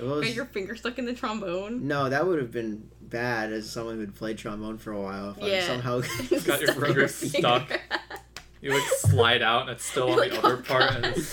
[0.00, 1.86] was- Got your finger stuck in the trombone.
[1.88, 5.30] no, that would have been bad as someone who had played trombone for a while.
[5.36, 5.66] If I Yeah.
[5.66, 6.00] somehow
[6.46, 7.80] Got your finger stuck.
[8.62, 10.82] You would slide out and it's still on Like, the other oh, part.
[11.04, 11.26] And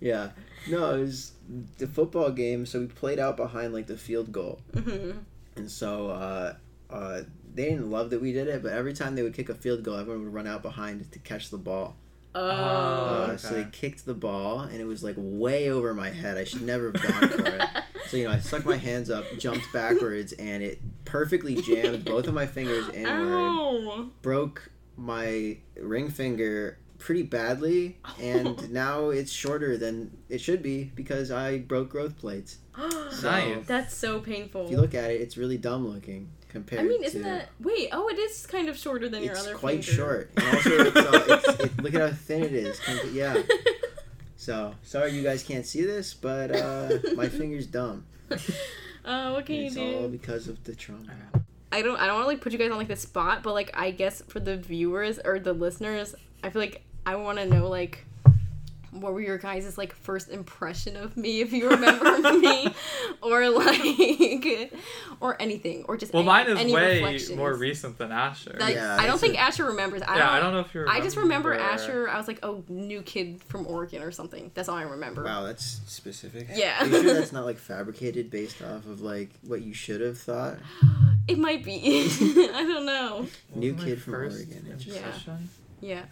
[0.00, 0.30] yeah,
[0.68, 1.32] no, it was
[1.78, 2.66] the football game.
[2.66, 4.60] So we played out behind like the field goal.
[4.74, 5.18] mm-hmm.
[5.56, 6.54] And so uh,
[6.90, 7.22] uh,
[7.56, 9.82] they didn't love that we did it, but every time they would kick a field
[9.82, 11.96] goal, everyone would run out behind to catch the ball.
[12.34, 12.40] Oh.
[12.40, 13.36] Uh, okay.
[13.38, 16.36] So they kicked the ball, and it was like way over my head.
[16.36, 17.62] I should never have gone for it.
[18.08, 22.26] So you know, I stuck my hands up, jumped backwards, and it perfectly jammed both
[22.26, 23.32] of my fingers inward.
[23.32, 24.10] Ow.
[24.20, 31.30] Broke my ring finger pretty badly, and now it's shorter than it should be because
[31.30, 32.58] I broke growth plates.
[33.10, 33.66] So, Nice.
[33.66, 34.66] That's so painful.
[34.66, 36.80] If you look at it, it's really dumb looking compared.
[36.80, 37.90] I mean, isn't to, that wait?
[37.92, 39.52] Oh, it is kind of shorter than your other.
[39.52, 40.02] it's quite finger.
[40.02, 42.80] short, and also it's, uh, it's it, look at how thin it is.
[43.12, 43.42] Yeah.
[44.38, 48.04] So sorry you guys can't see this, but uh, my finger's dumb.
[49.04, 51.10] Uh, what can you it's all because of the trauma.
[51.72, 51.98] I don't.
[51.98, 53.90] I don't want to like put you guys on like the spot, but like I
[53.90, 56.14] guess for the viewers or the listeners,
[56.44, 58.04] I feel like I want to know like
[59.00, 62.74] what were your guys' like first impression of me if you remember me
[63.22, 64.72] or like
[65.20, 68.56] or anything or just well, any, mine is any way more recent than Asher.
[68.58, 70.02] Like, Yeah, I don't think a- Asher remembers.
[70.02, 71.00] I yeah, I don't know if you remember.
[71.00, 72.08] I just remember Asher.
[72.08, 74.50] I was like, oh, new kid from Oregon or something.
[74.54, 75.24] That's all I remember.
[75.24, 76.48] Wow, that's specific.
[76.54, 76.82] Yeah.
[76.82, 80.18] Are you sure that's not like fabricated based off of like what you should have
[80.18, 80.56] thought?
[81.28, 82.06] It might be.
[82.54, 83.26] I don't know.
[83.54, 85.48] New kid from Oregon, impression?
[85.80, 86.02] Yeah.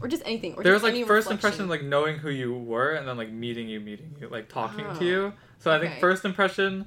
[0.00, 0.54] Or just anything.
[0.54, 1.32] Or There was like first reflection.
[1.32, 4.86] impression, like knowing who you were, and then like meeting you, meeting you, like talking
[4.88, 4.94] Oh.
[4.98, 5.32] to you.
[5.58, 6.86] So I think first impression,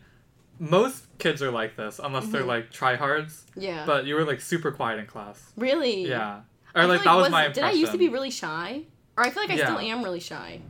[0.60, 2.48] most kids are like this, unless they're Mhm.
[2.48, 3.44] like tryhards.
[3.56, 3.86] yeah.
[3.86, 5.52] But you were like super quiet in class.
[5.58, 6.08] really.
[6.08, 6.42] Yeah.
[6.74, 7.64] Or feel like that was, my impression.
[7.70, 7.76] Did.
[7.76, 8.84] I used to be really shy?
[9.18, 10.62] Or I feel like I still am really shy.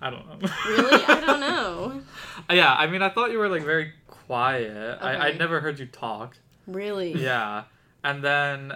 [0.00, 0.48] I don't know.
[0.68, 1.04] Really?
[1.04, 2.02] I don't know.
[2.50, 4.98] yeah, I mean, I thought you were like very quiet.
[5.02, 5.22] I Okay.
[5.26, 6.36] I'd never heard you talk.
[6.66, 7.12] Really?
[7.12, 7.64] Yeah,
[8.02, 8.72] and then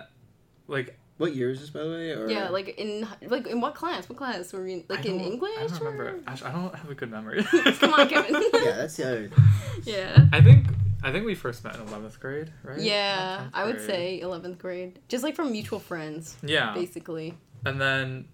[0.66, 2.10] like What year is this, by the way?
[2.12, 4.08] Or Yeah, like in like in what class?
[4.08, 4.84] What class were we in?
[4.88, 5.50] Like I in don't- English?
[5.58, 6.06] I don't remember.
[6.16, 7.42] or- Ash, I don't have a good memory.
[7.80, 8.34] Come on, Kevin.
[8.54, 9.30] yeah, that's the other.
[9.84, 10.26] yeah.
[10.32, 10.66] I think
[11.02, 12.80] I think we first met in eleventh grade, right?
[12.80, 14.98] Yeah, Or 10th I would say 11th grade.
[15.08, 17.34] Just like from mutual friends, Yeah, basically.
[17.64, 18.26] and then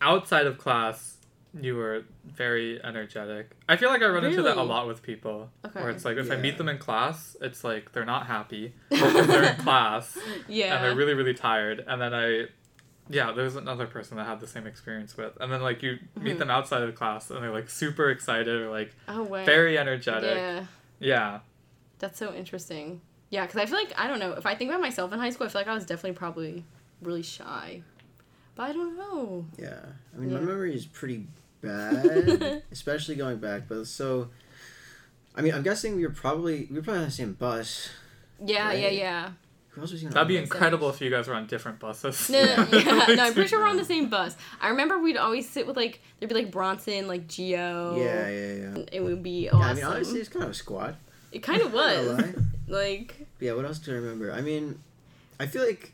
[0.00, 1.17] outside of class,
[1.60, 3.50] you were very energetic.
[3.68, 5.50] I feel like I run into that a lot with people.
[5.64, 5.80] Okay.
[5.80, 9.26] Where it's like if I meet them in class, it's like they're not happy because
[9.26, 10.16] they're in class
[10.48, 10.74] yeah.
[10.76, 12.46] and they're really really tired, and then I.
[13.10, 15.98] Yeah, there's another person that I had the same experience with, and then like you
[16.20, 16.40] meet Mhm.
[16.40, 19.44] them outside of class, and they're like super excited or like oh, wow.
[19.46, 20.36] very energetic.
[20.36, 20.64] Yeah.
[21.00, 21.40] Yeah,
[22.00, 23.00] That's so interesting.
[23.30, 25.30] Yeah, because I feel like, I don't know, if I think about myself in high
[25.30, 26.64] school, I feel like I was definitely probably
[27.00, 27.82] really shy.
[28.56, 29.46] But I don't know.
[29.56, 29.80] Yeah,
[30.14, 30.40] I mean, Yeah.
[30.40, 31.26] my memory is pretty
[31.60, 33.62] bad, especially going back.
[33.68, 34.28] But so,
[35.34, 37.88] I mean, I'm guessing we were probably we were probably on the same bus.
[38.44, 38.92] Yeah, yeah, Right.
[38.94, 39.30] yeah.
[39.70, 40.12] Who else was even?
[40.14, 42.28] That'd be incredible if you guys were on different buses.
[42.30, 42.66] No, no, Yeah.
[43.08, 44.36] yeah, no, I'm pretty sure we're on the same bus.
[44.60, 47.96] I remember we'd always sit with like there'd be like Bronson, like Geo.
[47.96, 48.84] Yeah, yeah, yeah.
[48.92, 49.56] It would be Yeah.
[49.56, 50.96] I mean, honestly, it's kind of a squad.
[51.32, 52.34] it kind of was.
[52.66, 54.30] Like, Yeah, what else do I remember?
[54.32, 54.78] I mean,
[55.40, 55.92] I feel like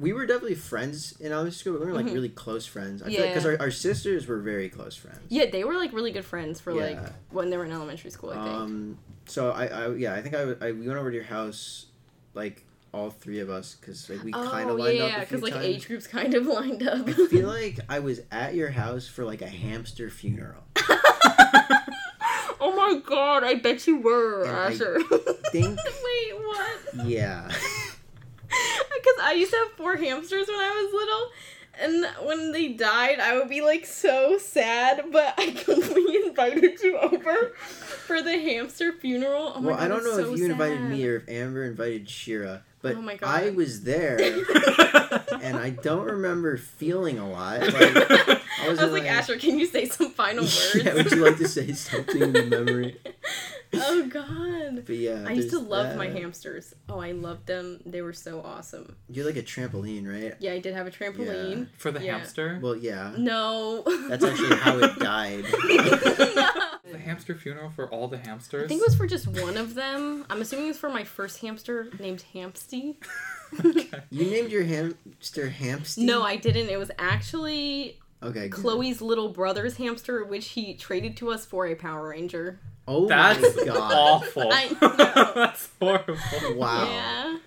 [0.00, 2.14] we were definitely friends in elementary school, but we were like Mhm.
[2.14, 3.02] really close friends.
[3.02, 3.50] I feel like because Yeah.
[3.52, 5.20] our, our sisters were very close friends.
[5.28, 6.98] yeah, they were like really good friends for like
[7.30, 8.30] when they were in elementary school.
[8.30, 8.46] I think.
[8.48, 11.86] Um, so I, I yeah, I think I we went over to your house,
[12.34, 15.20] like all three of us, because like we kind oh of lined yeah, up few
[15.38, 15.64] because like times.
[15.66, 17.06] age groups kind of lined up.
[17.08, 20.62] I feel like I was at your house for like a hamster funeral.
[22.60, 25.00] oh my god, I bet you were, And I Asher.
[25.52, 27.06] think- Wait, what?
[27.06, 27.50] Yeah.
[29.28, 31.30] Because I used to have four hamsters when I was little.
[31.80, 35.54] And when they died, I would be like so sad, but I
[35.94, 39.52] we invited you over for the hamster funeral.
[39.54, 41.64] Oh my well, God, I don't know so if you invited me or if Amber
[41.64, 43.28] invited Shira, but Oh my God.
[43.28, 44.18] I was there
[45.40, 47.60] and I don't remember feeling a lot.
[48.58, 50.74] Like, I I was wasn't like, like- Asher, can you say some final words?
[50.82, 52.96] yeah, would you like to say something in memory?
[53.74, 54.84] Oh God.
[54.86, 56.74] But yeah, I used to there's love my hamsters.
[56.88, 57.80] Oh, I loved them.
[57.86, 58.96] They were so awesome.
[59.08, 60.34] You're like a trampoline, right?
[60.40, 61.68] Yeah, I did have a trampoline.
[61.76, 62.18] For the Yeah.
[62.18, 62.58] hamster?
[62.62, 63.14] Well, yeah.
[63.18, 63.82] No.
[64.08, 65.44] That's actually how it died.
[65.68, 66.50] no.
[66.92, 68.64] The hamster funeral for all the hamsters?
[68.64, 70.24] I think it was for just one of them.
[70.30, 72.96] I'm assuming it was for my first hamster named Hamsty.
[73.64, 73.88] Okay.
[74.10, 75.98] You named your hamster Hamsty?
[76.04, 76.68] No, I didn't.
[76.70, 78.48] It was actually Okay.
[78.48, 78.60] good.
[78.62, 82.58] Chloe's little brother's hamster, which he traded to us for a Power Ranger.
[82.90, 83.92] Oh That's my god.
[83.92, 84.50] awful.
[84.52, 84.68] I.
[85.34, 86.56] That's horrible.
[86.56, 86.84] Wow.
[86.90, 87.38] Yeah.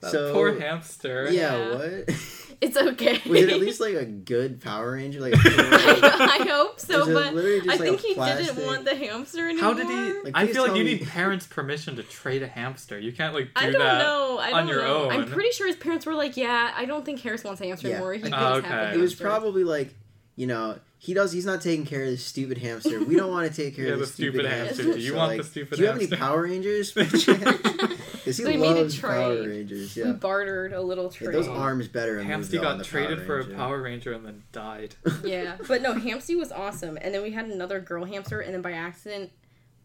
[0.00, 1.28] That So- poor hamster.
[1.30, 1.74] Yeah, Yeah.
[1.76, 2.16] what?
[2.60, 3.20] It's okay.
[3.28, 5.20] Was it at least like a good Power Ranger?
[5.20, 8.94] Like, I, I hope so, but just I like think he plastic- didn't want the
[8.94, 9.62] hamster anymore.
[9.64, 10.22] How did he?
[10.22, 12.98] Like, I feel like tell you me- need parents' permission to trade a hamster.
[12.98, 13.98] You can't like do I don't that.
[13.98, 14.38] know.
[14.38, 15.10] I don't on your know.
[15.10, 17.88] I'm pretty sure his parents were like, "Yeah, I don't think Harris wants a hamster
[17.88, 17.94] Yeah.
[17.96, 18.14] anymore.
[18.14, 18.56] He Oh, can have a
[18.88, 18.94] okay.
[18.94, 19.92] it was probably like,
[20.36, 21.32] you know, he does.
[21.32, 23.02] He's not taking care of this stupid hamster.
[23.04, 24.82] We don't want to take care Yeah, of the this stupid, stupid hamster.
[24.82, 24.98] hamster.
[24.98, 26.06] Do you So, want like, the stupid Do you have any?
[26.08, 26.94] Power Rangers?
[28.24, 29.48] Because he So he made a loves Power trade.
[29.48, 29.96] Rangers.
[29.96, 30.12] We Yeah.
[30.12, 31.34] bartered a little Yeah, trade.
[31.34, 32.18] those arms better.
[32.18, 34.94] and moved Hamsty got the traded Power for a Power Ranger and then died.
[35.22, 36.96] yeah, but no, Hamsty was awesome.
[37.02, 39.30] And then we had another girl hamster, and then by accident,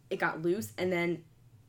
[0.10, 1.22] it got loose, and then,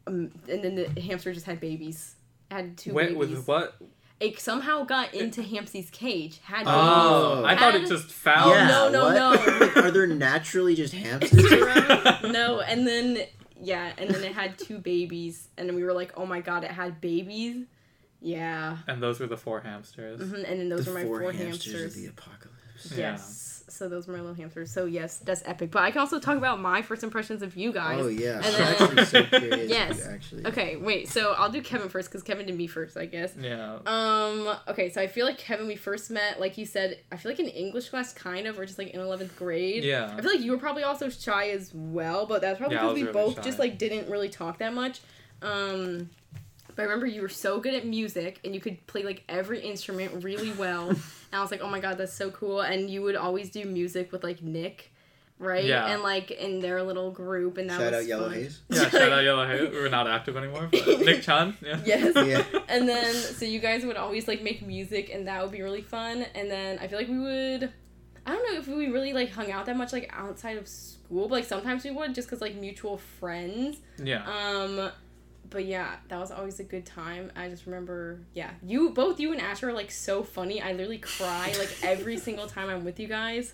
[0.07, 2.15] um, and then the hamster just had babies.
[2.53, 3.37] It had two Wait, babies.
[3.37, 3.77] with what?
[4.21, 6.41] It somehow got into Hamsty's cage.
[6.45, 7.43] Had Oh.
[7.45, 8.51] I thought it just found.
[8.51, 9.15] Yeah, no, no, what?
[9.15, 9.57] no.
[9.67, 12.31] Like, Are there naturally just hamsters around?
[12.33, 13.23] No, and then
[13.63, 16.65] yeah, and then it had two babies, and then we were like, oh my god,
[16.65, 17.65] it had babies.
[18.23, 20.21] Yeah, And those were the four hamsters.
[20.21, 21.97] hmm and then those the were my four, four hamsters, hamsters.
[21.97, 22.93] of the apocalypse.
[22.95, 23.17] Yeah.
[23.71, 23.77] Yes.
[23.77, 24.71] So those were my little hamsters.
[24.71, 25.71] So yes, that's epic.
[25.71, 28.01] But I can also talk about my first impressions of you guys.
[28.01, 29.71] Oh yeah, And I'm then- actually so curious.
[29.71, 29.97] Yes.
[29.99, 30.07] Yes.
[30.07, 30.47] Actually.
[30.47, 31.09] Okay, wait.
[31.09, 33.33] So I'll do Kevin first because Kevin did me first, I guess.
[33.41, 33.79] Yeah.
[33.87, 34.57] Um.
[34.69, 34.91] Okay.
[34.91, 37.47] So I feel like Kevin, we first met, like you said, I feel like in
[37.47, 39.85] English class, kind of, or just like in eleventh grade.
[39.85, 40.13] Yeah.
[40.17, 42.95] I feel like you were probably also shy as well, but that's probably Yeah, because
[42.95, 43.43] we really both shy.
[43.43, 45.01] just like didn't really talk that much.
[45.43, 46.11] Um.
[46.77, 49.61] But I remember you were so good at music and you could play like every
[49.61, 50.93] instrument really well.
[51.33, 52.61] and I was like, oh my god, that's so cool.
[52.61, 54.93] And you would always do music with like Nick,
[55.39, 55.65] right?
[55.65, 55.87] Yeah.
[55.93, 58.35] And like in their little group, and that Shout was out Yellow fun.
[58.35, 58.61] Haze.
[58.69, 59.69] Yeah, shout out Yellow Hay.
[59.69, 60.69] We're not active anymore.
[60.71, 61.57] But Nick Chan.
[61.63, 61.81] Yeah.
[61.85, 62.13] Yes.
[62.17, 62.61] Yeah.
[62.69, 65.83] And then so you guys would always like make music and that would be really
[65.83, 66.25] fun.
[66.35, 67.73] And then I feel like we would
[68.27, 71.29] I don't know if we really like hung out that much like outside of school,
[71.29, 73.79] but like sometimes we would just cuz like mutual friends.
[74.03, 74.25] Yeah.
[74.29, 74.91] Um
[75.51, 77.31] but yeah, that was always a good time.
[77.37, 80.63] I just remember, yeah, you both you and Asher are like so funny.
[80.63, 83.53] I literally cry like every single time I'm with you guys.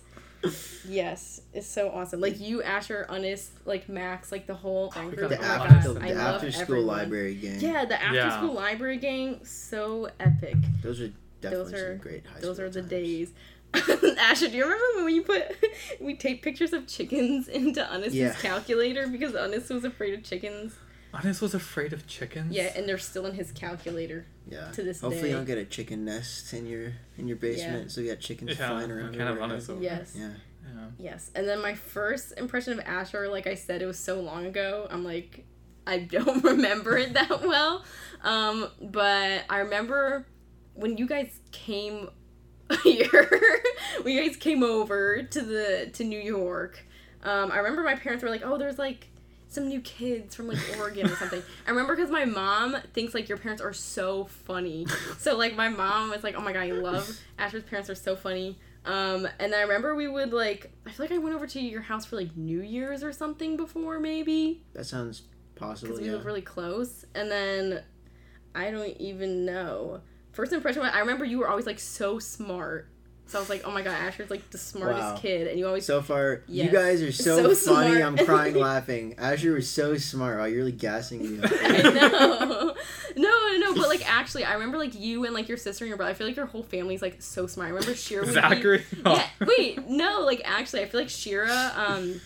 [0.87, 2.21] Yes, it's so awesome.
[2.21, 5.29] Like you, Asher, Unis, like Max, like the whole friend group.
[5.29, 6.87] The Oh my my after, God, the after school everyone.
[6.87, 7.59] library gang.
[7.59, 8.37] Yeah, the after Yeah.
[8.37, 10.55] school library gang, so epic.
[10.83, 12.89] Those are definitely Those are- some great high Those are the times.
[12.89, 13.33] days.
[14.19, 15.43] Asher, do you remember when you put
[15.99, 18.33] we taped pictures of chickens into Unis's Yeah.
[18.33, 20.73] calculator because Unis was afraid of chickens?
[21.17, 22.53] Honest was afraid of chickens.
[22.53, 24.25] Yeah, and they're still in his calculator.
[24.49, 24.71] Yeah.
[24.71, 25.29] To this Hopefully day.
[25.29, 28.51] you don't get a chicken nest in your in your basement, so you got chickens
[28.57, 29.09] Yeah, flying around.
[29.17, 29.43] kind of everywhere.
[29.49, 29.71] honest.
[29.79, 30.15] Yes.
[30.17, 30.29] Yeah.
[30.63, 30.85] Yeah.
[30.99, 31.31] Yes.
[31.35, 34.87] And then my first impression of Asher, like I said, it was so long ago.
[34.91, 35.45] I'm like,
[35.85, 37.83] I don't remember it that well.
[38.23, 40.25] Um, but I remember
[40.73, 42.09] when you guys came
[42.83, 43.61] here,
[44.01, 46.85] when you guys came over to the to New York.
[47.23, 49.07] Um, I remember my parents were like, "Oh, there's like
[49.49, 53.29] some new kids from like Oregon or something." I remember because my mom thinks like
[53.29, 54.85] your parents are so funny.
[55.19, 58.15] So like my mom was like, "Oh my god, I love Asher's parents are so
[58.15, 61.59] funny." Um, and I remember we would like I feel like I went over to
[61.59, 65.23] your house for like New Year's or something before maybe That sounds
[65.55, 65.89] possible.
[65.89, 66.13] because we Yeah.
[66.17, 67.03] live really close.
[67.13, 67.83] And then
[68.55, 70.01] I don't even know.
[70.31, 72.87] First impression, I remember you were always like so smart.
[73.27, 75.17] So I was like, oh my god, Asher's like the smartest Wow.
[75.17, 76.65] kid, and you always So far, Yes.
[76.65, 77.95] you guys are so, So funny.
[77.95, 78.01] smart.
[78.19, 79.15] I'm crying laughing.
[79.17, 80.37] Asher was so smart.
[80.39, 81.43] Wow, you're really gassing me.
[81.43, 81.51] up.
[81.61, 82.73] I know.
[83.17, 85.89] No, no, no, but like actually, I remember like you and like your sister and
[85.89, 86.11] your brother.
[86.11, 87.67] I feel like your whole family's like so smart.
[87.67, 88.85] I remember Shira would Zachary.
[88.91, 89.01] be.
[89.05, 92.21] Yeah, wait, no, like actually, I feel like Shira, um,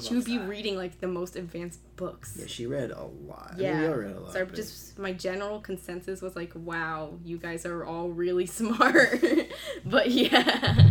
[0.00, 0.48] she would be Zach.
[0.48, 2.36] reading like the most advanced books.
[2.38, 3.50] yeah, she read a lot.
[3.52, 3.80] I mean, Yeah.
[3.80, 4.32] we all read a lot.
[4.32, 9.22] So but- just my general consensus was like, wow, you guys are all really smart.
[9.84, 10.90] but yeah.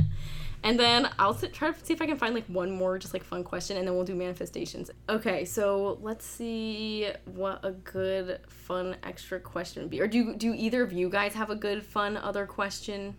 [0.64, 3.14] And then I'll sit, try to see if I can find like one more just
[3.16, 4.92] like fun question and then we'll do manifestations.
[5.10, 10.02] Okay, so let's see what a good fun extra question would be.
[10.02, 13.16] Or do do either of you guys have a good fun other question?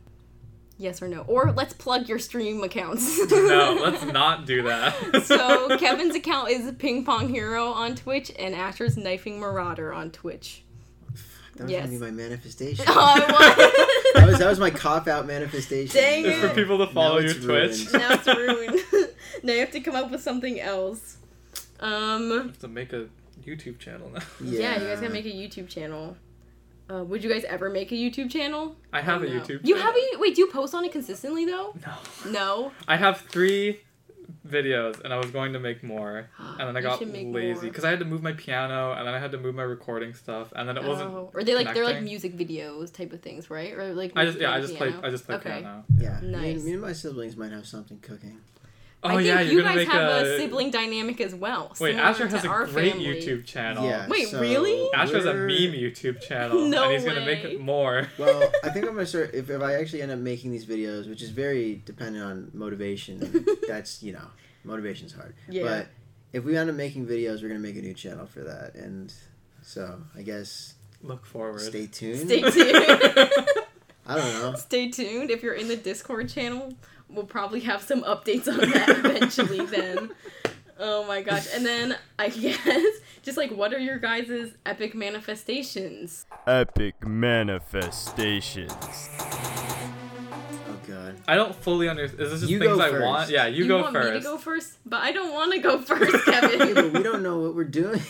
[0.78, 1.20] Yes or no?
[1.28, 3.18] Or let's plug your stream accounts.
[3.30, 5.22] no, let's not do that.
[5.24, 10.64] so Kevin's account is Ping Pong Hero on Twitch and Asher's Knifing Marauder on Twitch.
[11.56, 11.84] that was yes.
[11.86, 12.84] gonna be my manifestation.
[12.88, 13.28] Oh, it
[14.14, 14.30] that was.
[14.32, 15.94] was that was my cop out manifestation.
[16.00, 17.92] Dang it's for people to follow Now your it's Twitch.
[17.92, 17.92] ruined.
[17.92, 19.10] now it's ruined.
[19.44, 21.18] now you have to come up with something else.
[21.80, 23.08] Um, have to make a
[23.44, 24.20] YouTube channel now.
[24.40, 24.80] yeah.
[24.80, 26.16] you guys gotta make a YouTube channel.
[26.90, 28.76] Uh, would you guys ever make a YouTube channel?
[28.92, 29.40] I have Or a no?
[29.40, 29.60] YouTube.
[29.66, 29.92] You channel.
[29.92, 30.34] have a wait?
[30.34, 31.74] Do you post on it consistently though?
[32.24, 32.30] No.
[32.30, 32.72] No.
[32.88, 33.80] I have three
[34.46, 37.90] videos, and I was going to make more, and then I got lazy because I
[37.90, 40.68] had to move my piano, and then I had to move my recording stuff, and
[40.68, 41.10] then it wasn't.
[41.10, 43.72] Oh, or they like they're like music videos type of things, right?
[43.72, 45.06] Or like I just yeah, I music just play?
[45.08, 45.50] I just play Okay.
[45.60, 45.84] piano.
[45.98, 46.20] Yeah.
[46.20, 46.56] Me, Nice.
[46.56, 48.40] and- me and my siblings might have something cooking.
[49.04, 51.74] Oh I think yeah, you guys have a, a, sibling dynamic as well.
[51.80, 53.06] Wait, Asher to has a our great family.
[53.06, 53.84] YouTube channel.
[53.84, 54.06] Yeah.
[54.08, 54.88] Wait, so really?
[54.94, 58.08] Asher has a meme YouTube channel, No and he's gonna make it more.
[58.18, 61.08] Well, I think I'm gonna start if, if I actually end up making these videos,
[61.08, 63.44] which is very dependent on motivation.
[63.68, 64.26] that's you know,
[64.62, 65.34] motivation's hard.
[65.48, 65.64] Yeah.
[65.64, 65.86] But
[66.32, 69.12] if we end up making videos, we're gonna make a new channel for that, and
[69.62, 71.60] so I guess Look forward.
[71.60, 72.28] stay tuned.
[72.28, 72.76] Stay tuned.
[74.06, 74.54] I don't know.
[74.56, 75.30] Stay tuned.
[75.30, 76.72] If you're in the Discord channel,
[77.12, 80.10] we'll probably have some updates on that eventually then.
[80.78, 81.46] Oh my gosh.
[81.54, 82.58] And then I guess
[83.22, 86.26] just like what are your guys' epic manifestations?
[86.46, 88.72] Epic manifestations.
[90.68, 91.14] Oh god.
[91.28, 92.20] I don't fully understand.
[92.22, 93.04] Is this just You things go I first.
[93.06, 93.30] want?
[93.30, 94.12] Yeah, you, go want first.
[94.12, 94.78] me to go first?
[94.84, 96.92] But I don't want to go first, Yeah, but Kevin.
[96.92, 98.00] we don't know what we're doing.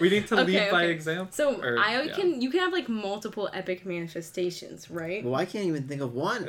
[0.00, 0.92] We need to Okay, lead by okay.
[0.92, 1.28] example.
[1.30, 2.14] So Or- I yeah.
[2.14, 5.22] can you can have like multiple epic manifestations, right?
[5.24, 6.46] well, I can't even think of one.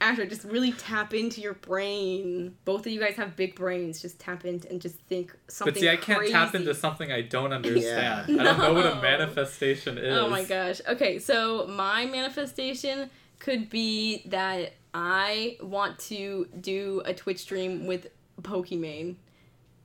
[0.00, 2.56] Asher, just really tap into your brain.
[2.64, 4.00] Both of you guys have big brains.
[4.00, 5.74] Just tap into and just think something.
[5.74, 8.28] But see, I can't tap into something I don't understand.
[8.28, 8.40] Yeah.
[8.40, 10.16] I don't know what a manifestation is.
[10.16, 10.80] Oh my gosh.
[10.88, 18.08] Okay, so my manifestation could be that I want to do a Twitch stream with
[18.42, 19.16] Pokimane.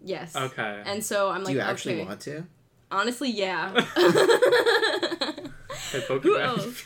[0.01, 0.35] Yes.
[0.35, 0.81] Okay.
[0.85, 2.05] And so I'm like, Do you actually okay.
[2.05, 2.45] want to?
[2.91, 3.73] Honestly, yeah.
[5.91, 6.41] Hey, Who Pokemon.
[6.43, 6.83] else?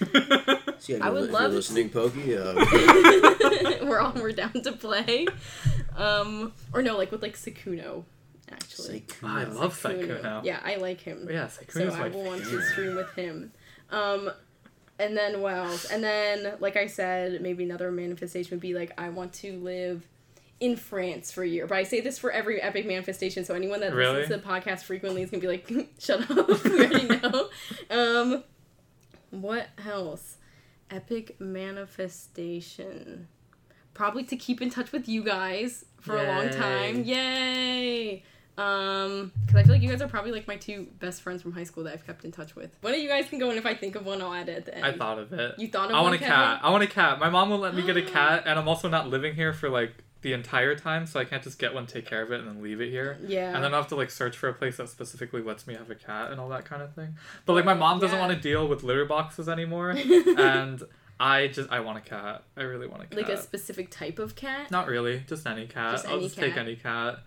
[0.84, 2.38] So, yeah, I if would you're, love if to- listening, Pokey.
[2.38, 2.54] Uh,
[3.86, 5.26] we're all we're down to play.
[5.98, 8.04] Um, or no, like with like Sykkuno,
[8.52, 9.00] actually.
[9.00, 9.60] say I Kuno.
[9.60, 10.44] love Sykkuno.
[10.46, 11.28] Yeah, I like him.
[11.30, 13.52] Yeah, so I will want to stream with him.
[13.90, 14.32] Um,
[15.00, 15.86] and then what else?
[15.92, 20.08] And then, like I said, maybe another manifestation would be like I want to live
[20.60, 21.68] in France for a year.
[21.68, 24.22] But I say this for every epic manifestation, so anyone that Really?
[24.22, 27.50] listens to the podcast frequently is gonna be like, "Shut up!" we already know.
[27.90, 28.44] Um,
[29.32, 30.38] what else?
[30.90, 33.28] Epic manifestation.
[33.94, 37.04] Probably to keep in touch with you guys for a long time.
[37.04, 38.24] Yay!
[38.56, 41.52] Um, because I feel like you guys are probably like my two best friends from
[41.54, 42.76] high school that I've kept in touch with.
[42.82, 44.58] One of you guys can go, and if I think of one, I'll add it
[44.58, 44.86] at the end.
[44.86, 45.56] I thought of it.
[45.58, 45.96] You thought of it.
[45.96, 46.34] I want a Kevin?
[46.34, 46.60] cat.
[46.64, 47.20] I want a cat.
[47.20, 49.70] My mom won't let me get a cat, and I'm also not living here for
[49.70, 49.94] like
[50.24, 52.64] the entire time, so I can't just get one, take care of it, and then
[52.64, 53.18] leave it here.
[53.28, 53.54] Yeah.
[53.54, 55.92] And then I have to like search for a place that specifically lets me have
[55.92, 57.16] a cat and all that kind of thing.
[57.46, 58.26] But like my mom doesn't Yeah.
[58.28, 59.92] want to deal with litter boxes anymore,
[60.38, 60.82] and
[61.20, 62.44] I just I want a cat.
[62.58, 63.18] I really want a cat.
[63.18, 65.92] like a specific type of cat, Not really, just any cat.
[65.92, 66.66] Just I'll any just take cat?
[66.66, 67.20] any cat.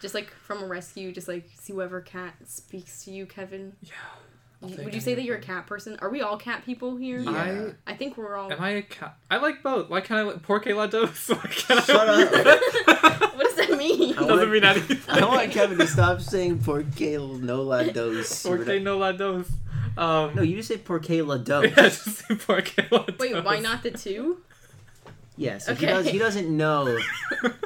[0.00, 3.74] just like from a rescue, just like see whoever cat speaks to you, Kevin.
[3.82, 3.90] Yeah.
[4.70, 5.96] I'll Would you any say that you're a cat person?
[6.00, 7.18] Are we all cat people here?
[7.20, 7.70] Yeah.
[7.86, 8.52] I think we're all.
[8.52, 9.16] Am I a cat?
[9.30, 9.88] I like both.
[9.88, 11.28] Why can't I like Porque la dos?
[11.28, 12.24] Why can't Shut I
[13.34, 14.14] what does that mean?
[14.16, 14.98] I Doesn't want- mean anything.
[15.08, 18.42] I want Kevin to stop saying Porque no la dos.
[18.42, 19.46] Porque no la dos.
[19.98, 21.64] Um, No, you just say Porque la dos.
[21.64, 23.18] yeah, just say Porque la dos.
[23.18, 24.38] Wait, why not the two?
[25.38, 25.92] Yeah, so he, Okay.
[25.94, 26.98] does, he doesn't know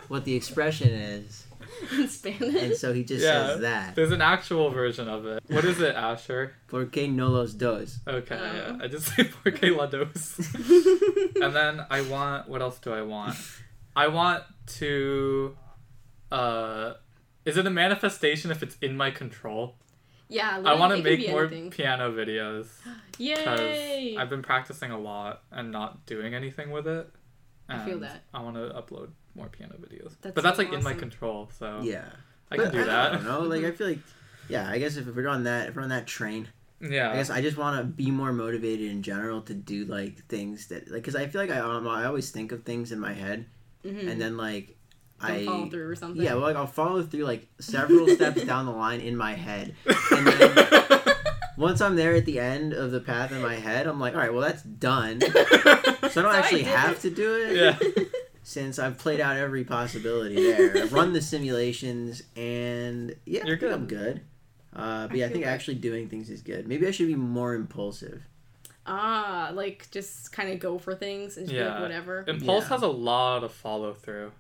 [0.09, 1.46] what the expression is,
[1.93, 2.62] In Spanish?
[2.62, 3.47] and so he just Yeah.
[3.49, 3.95] says that.
[3.95, 5.43] There's an actual version of it.
[5.49, 6.55] What is it, Asher?
[6.68, 8.01] Porque no los dos.
[8.07, 8.55] Okay, Oh.
[8.55, 8.78] yeah.
[8.85, 10.39] I just say Porque la dos.
[11.41, 12.49] and then I want.
[12.49, 13.37] What else do I want?
[13.97, 14.45] I want
[14.78, 15.57] to.
[16.31, 16.95] Uh,
[17.45, 19.76] is it a manifestation if it's in my control?
[20.28, 21.70] Yeah, I want to make more anything.
[21.70, 22.68] piano videos
[23.18, 24.16] because Yay!
[24.16, 27.11] I've been practicing a lot and not doing anything with it.
[27.68, 28.22] I feel that.
[28.33, 31.51] I want to upload more piano videos, That's but that's so like in my control,
[31.59, 32.05] so Yeah.
[32.51, 33.12] I But can do that.
[33.12, 33.41] I don't know.
[33.43, 33.99] Like I feel like,
[34.49, 34.68] yeah.
[34.68, 36.49] I guess if we're on that, if we're on that train,
[36.81, 40.24] Yeah, I guess I just want to be more motivated in general to do like
[40.26, 42.99] things that like because I feel like I um, I always think of things in
[42.99, 43.47] my head
[43.85, 44.11] Mhm.
[44.11, 44.76] and then like
[45.20, 46.22] Don't I follow through or something.
[46.22, 49.74] yeah well like I'll follow through like several steps down the line in my head
[50.11, 51.01] and then
[51.57, 54.20] once I'm there at the end of the path in my head I'm like all
[54.20, 57.57] right well that's done so I don't So I actually did have to do it
[57.57, 58.05] yeah.
[58.51, 60.76] Since I've played out every possibility there.
[60.82, 63.72] I've run the simulations, and yeah, You're I think good.
[63.72, 64.20] I'm good.
[64.74, 65.51] Uh, but I yeah, I think that.
[65.51, 66.66] actually doing things is good.
[66.66, 68.22] Maybe I should be more impulsive.
[68.86, 71.74] Ah, like just kind of go for things and just be Yeah.
[71.74, 72.24] like whatever.
[72.26, 72.68] Impulse Yeah.
[72.70, 74.32] has a lot of follow through,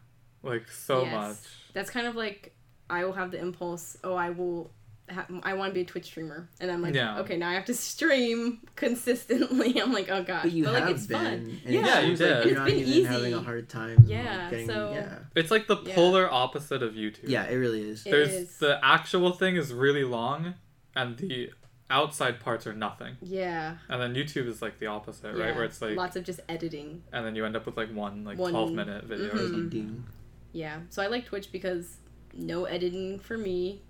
[0.42, 1.12] like so Yes.
[1.14, 1.36] much.
[1.72, 2.52] That's kind of like
[2.88, 3.96] I will have the impulse.
[4.02, 4.72] Oh, I will.
[5.10, 7.18] Ha- I want to be a Twitch streamer, and I'm like, Yeah.
[7.20, 9.78] okay, now I have to stream consistently.
[9.82, 11.60] I'm like, oh gosh, But you like have it's been, fun.
[11.64, 12.52] and Yeah, it Yeah, you seems like did.
[12.54, 13.02] you're been easy.
[13.04, 14.04] having a hard time.
[14.06, 15.94] Yeah, getting, so- yeah, It's like the Yeah.
[15.94, 17.28] polar opposite of YouTube.
[17.28, 18.06] yeah, it really is.
[18.06, 18.58] It There's is.
[18.58, 20.54] the actual thing is really long,
[20.94, 21.50] and the
[21.90, 23.16] outside parts are nothing.
[23.20, 25.44] Yeah, And then YouTube is like the opposite, yeah.
[25.44, 25.54] right?
[25.56, 27.02] Where it's like, lots of just editing.
[27.12, 29.26] and then you end up with like one like One- twelve minute video.
[29.28, 29.50] or Mhm.
[29.50, 30.04] something.
[30.52, 31.96] Yeah, so I like Twitch because
[32.32, 33.82] no editing for me,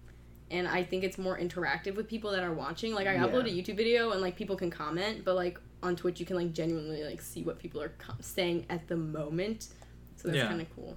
[0.50, 2.94] and I think it's more interactive with people that are watching.
[2.94, 3.26] Like I Yeah.
[3.26, 6.36] upload a YouTube video and like people can comment, but like on Twitch you can
[6.36, 9.68] like genuinely like see what people are com- saying at the moment.
[10.16, 10.48] So that's Yeah.
[10.48, 10.96] kind of cool.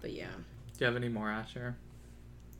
[0.00, 0.26] But yeah.
[0.26, 1.76] Do you have any more Asher?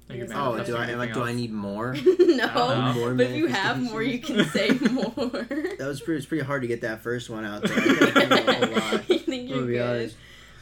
[0.09, 0.86] Are you Yes, Oh, do I?
[0.91, 1.95] Am I anything do I need more?
[2.18, 5.12] no, More but if you have more, you can say more.
[5.14, 6.18] That was pretty.
[6.18, 7.78] It's pretty hard to get that first one out there.
[7.78, 9.09] I think of a whole lot.
[9.11, 10.14] you think I'm you're good?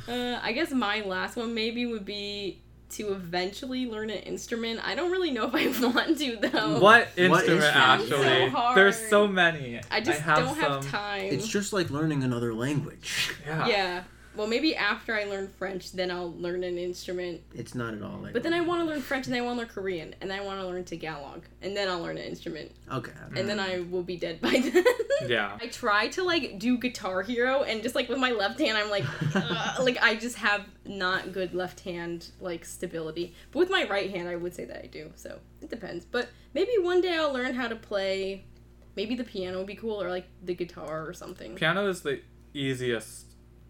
[0.06, 2.60] Uh, I guess my last one maybe would be
[2.90, 4.80] to eventually learn an instrument.
[4.86, 6.78] I don't really know if I want to though.
[6.80, 7.76] What What instrument instrument?
[7.76, 8.08] actually?
[8.18, 8.76] So hard.
[8.76, 9.80] There's so many.
[9.90, 11.24] I just have don't have some- time.
[11.24, 13.32] It's just like learning another language.
[13.46, 13.66] Yeah.
[13.66, 14.02] yeah.
[14.38, 17.40] Well, maybe after I learn French, then I'll learn an instrument.
[17.56, 18.32] It's not at all like.
[18.32, 20.30] But then I want to learn French, and then I want to learn Korean, and
[20.30, 23.10] then I want to learn Tagalog, and then I'll learn an instrument, Okay.
[23.34, 24.84] and then I will be dead by then.
[25.26, 25.58] Yeah.
[25.60, 28.90] I try to like do Guitar Hero, and just like with my left hand, I'm
[28.90, 33.34] like, uh, like I just have not good left hand like stability.
[33.50, 35.10] But with my right hand, I would say that I do.
[35.16, 36.04] So it depends.
[36.04, 38.44] But maybe one day I'll learn how to play.
[38.94, 41.56] Maybe the piano would be cool, or like the guitar or something.
[41.56, 42.20] Piano is the
[42.54, 43.24] easiest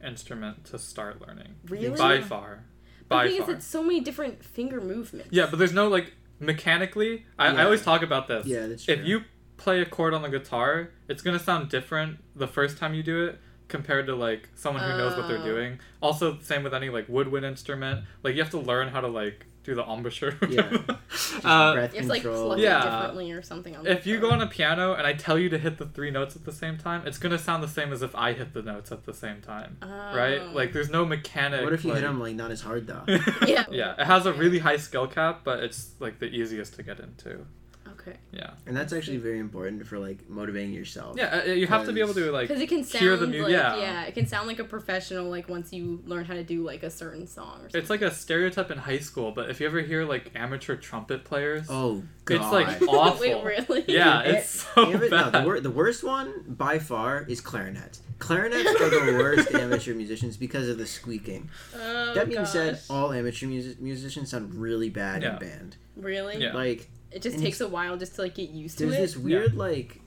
[0.05, 1.57] instrument to start learning.
[1.69, 1.97] Really?
[1.97, 2.65] By far.
[3.01, 3.51] the By thing far.
[3.51, 5.31] is, it's so many different finger movements.
[5.33, 7.25] Yeah, but there's no like mechanically.
[7.39, 8.47] I, I always talk about this.
[8.47, 8.95] Yeah, that's true.
[8.95, 9.23] If you
[9.57, 13.25] play a chord on the guitar, it's gonna sound different the first time you do
[13.27, 13.39] it
[13.69, 15.45] compared to like someone who knows what they're Oh.
[15.45, 15.79] doing.
[16.01, 18.05] Also, same with any like woodwind instrument.
[18.23, 20.35] Like you have to learn how to like do the embouchure.
[20.49, 20.63] Yeah.
[21.45, 22.47] uh, breath You have like control.
[22.47, 22.83] pluck Yeah.
[22.83, 23.77] differently or something.
[23.77, 25.85] On the if you go on a piano and I tell you to hit the
[25.85, 28.55] three notes at the same time, it's gonna sound the same as if I hit
[28.55, 30.41] the notes at the same time, right?
[30.43, 30.53] Oh.
[30.55, 31.65] Like there's no mechanic.
[31.65, 32.01] What if you like...
[32.01, 33.05] hit them like not as hard though?
[33.47, 33.65] Yeah.
[33.71, 36.99] yeah, it has a really high skill cap, but it's like the easiest to get
[37.01, 37.47] into.
[37.93, 38.17] Okay.
[38.33, 41.17] Yeah, And that's actually very important for like motivating yourself.
[41.17, 42.49] yeah, uh, you have to be able to like.
[42.49, 43.77] Because it can sound hear the mu- like yeah.
[43.77, 44.03] yeah.
[44.05, 46.91] it can sound like a professional like once you learn how to do like a
[46.91, 47.81] certain song or something.
[47.81, 51.25] It's like a stereotype in high school, but if you ever hear like amateur trumpet
[51.25, 52.35] players, Oh god.
[52.37, 53.21] it's like awful.
[53.21, 53.85] Wait, really?
[53.89, 55.33] Yeah, it's so Ambi- no, bad.
[55.43, 58.03] the, wor- the worst one by far is clarinets.
[58.19, 61.49] Clarinets are the worst amateur musicians because of the squeaking.
[61.75, 62.51] Oh, that being gosh.
[62.51, 65.35] said, all amateur music- musicians sound really bad Yeah.
[65.35, 65.77] in band.
[65.97, 66.37] really?
[66.39, 66.53] Yeah.
[66.53, 68.91] Like It just And takes a while just to like get used to it.
[68.91, 69.03] there's it.
[69.03, 70.01] this weird like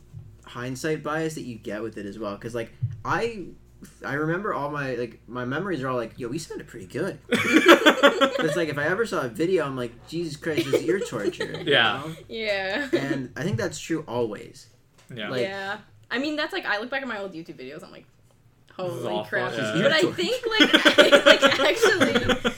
[0.45, 2.71] hindsight bias that you get with it as well because like
[3.05, 3.45] I
[4.05, 7.17] I remember all my like my memories are all like yo we sounded pretty good.
[8.43, 10.99] It's like if I ever saw a video I'm like Jesus Christ this is ear
[10.99, 11.51] torture.
[11.59, 12.01] you Yeah.
[12.05, 12.15] know?
[12.27, 12.87] yeah.
[12.93, 14.67] And I think that's true always.
[15.13, 15.29] yeah.
[15.29, 15.77] like- yeah.
[16.09, 17.83] I mean, that's like I look back at my old YouTube videos.
[17.85, 18.05] I'm like,
[18.75, 19.53] holy crap!
[19.53, 19.81] yeah.
[19.81, 20.73] But I think like,
[21.25, 22.13] like actually,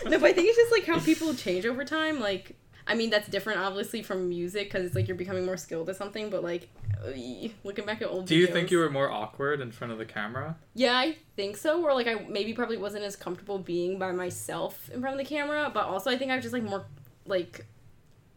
[0.10, 0.18] no.
[0.20, 2.20] But I think it's just like how people change over time.
[2.20, 5.90] Like, I mean, that's different obviously from music because it's like you're becoming more skilled
[5.90, 6.30] at something.
[6.30, 6.70] But like,
[7.64, 8.26] looking back at old.
[8.26, 10.56] Do you videos- think you were more awkward in front of the camera?
[10.74, 11.82] Yeah, I think so.
[11.84, 15.30] Or like I maybe probably wasn't as comfortable being by myself in front of the
[15.30, 16.86] camera, but also I think I was just like more
[17.26, 17.66] like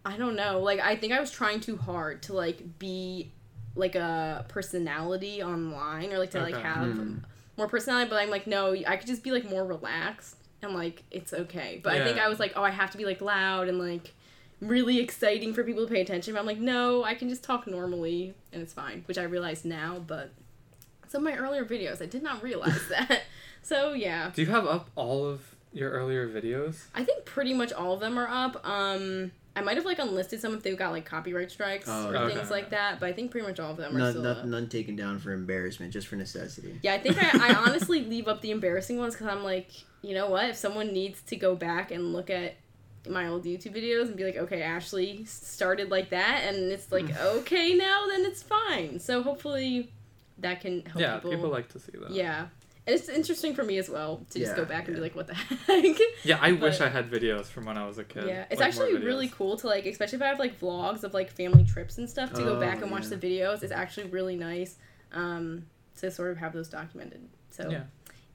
[0.04, 0.60] I don't know.
[0.60, 3.32] Like I think I was trying too hard to like be
[3.74, 7.16] like a personality online or like to like have Hmm.
[7.56, 11.02] more personality, but I'm like no, I could just be like more relaxed and like
[11.10, 11.80] it's okay.
[11.82, 14.14] But I think I was like, oh, I have to be like loud and like
[14.60, 16.34] really exciting for people to pay attention.
[16.34, 19.64] But I'm like, no, I can just talk normally and it's fine, which I realize
[19.64, 20.30] now, but
[21.08, 23.22] some of my earlier videos, I did not realize that.
[23.62, 25.42] So yeah, Do you have up all of
[25.72, 26.84] your earlier videos?
[26.94, 28.66] I think pretty much all of them are up.
[28.66, 32.16] Um, I might have like unlisted some if they've got like copyright strikes Oh, or
[32.16, 32.34] okay.
[32.36, 34.22] things like that, but I think pretty much all of them are None, still.
[34.22, 34.44] none, up.
[34.44, 36.78] none taken down for embarrassment, just for necessity.
[36.82, 39.68] Yeah, I think I, I honestly leave up the embarrassing ones because I'm like,
[40.02, 40.50] you know what?
[40.50, 42.54] If someone needs to go back and look at
[43.08, 47.06] my old YouTube videos and be like, okay, Ashley started like that, and it's like,
[47.06, 47.20] Mm.
[47.38, 48.98] okay, now then it's fine.
[49.00, 49.92] So hopefully
[50.38, 51.30] that can help yeah, people.
[51.30, 52.10] people like to see that.
[52.10, 52.46] yeah.
[52.88, 55.16] And it's interesting for me as well to just Yeah, go back and be like,
[55.16, 55.96] what the heck?
[56.22, 58.28] Yeah, I wish I had videos from when I was a kid.
[58.28, 61.12] Yeah, it's like, actually really cool to like, especially if I have like vlogs of
[61.12, 63.64] like family trips and stuff to go Oh, back and watch the videos.
[63.64, 64.76] It's actually really nice
[65.12, 65.66] um,
[65.98, 67.28] to sort of have those documented.
[67.50, 67.82] So Yeah.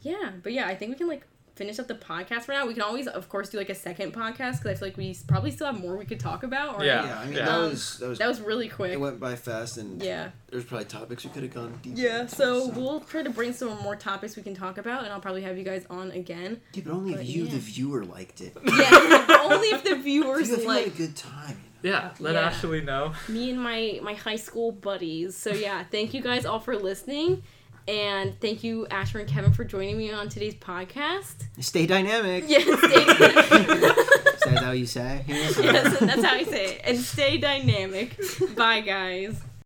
[0.01, 1.25] yeah, but yeah, I think we can like
[1.61, 2.65] finish up the podcast for now.
[2.65, 5.15] We can always, of course, do like a second podcast because I feel like we
[5.27, 6.77] probably still have more we could talk about.
[6.77, 6.87] Right?
[6.87, 7.05] Yeah.
[7.05, 7.45] Yeah, I mean yeah.
[7.45, 8.91] that Um, was that was that was really quick.
[8.93, 11.99] it went by fast, and Yeah, there's probably topics we could have gone deeper.
[11.99, 12.21] yeah.
[12.21, 15.43] into, So we'll try to brainstorm more topics we can talk about, and I'll probably
[15.43, 16.59] have you guys on again.
[16.73, 17.51] yeah, but only but if you, yeah.
[17.51, 18.57] the viewer, liked it.
[18.65, 21.57] Yeah, only if the If viewers you, if you had a good time.
[21.83, 22.41] Yeah, let Yeah.
[22.41, 23.13] Ashley know.
[23.27, 25.35] me and my my high school buddies.
[25.35, 27.41] So yeah, thank you guys all for listening,
[27.87, 31.45] and thank you Asher and Kevin for joining me on today's podcast.
[31.59, 32.45] Stay dynamic.
[32.47, 33.97] Yes, stay, dynamic.
[34.41, 35.23] Is that how you say?
[35.27, 35.63] it?
[35.63, 36.81] yes, that's how I say it.
[36.83, 38.19] And stay dynamic.
[38.55, 39.39] Bye, guys.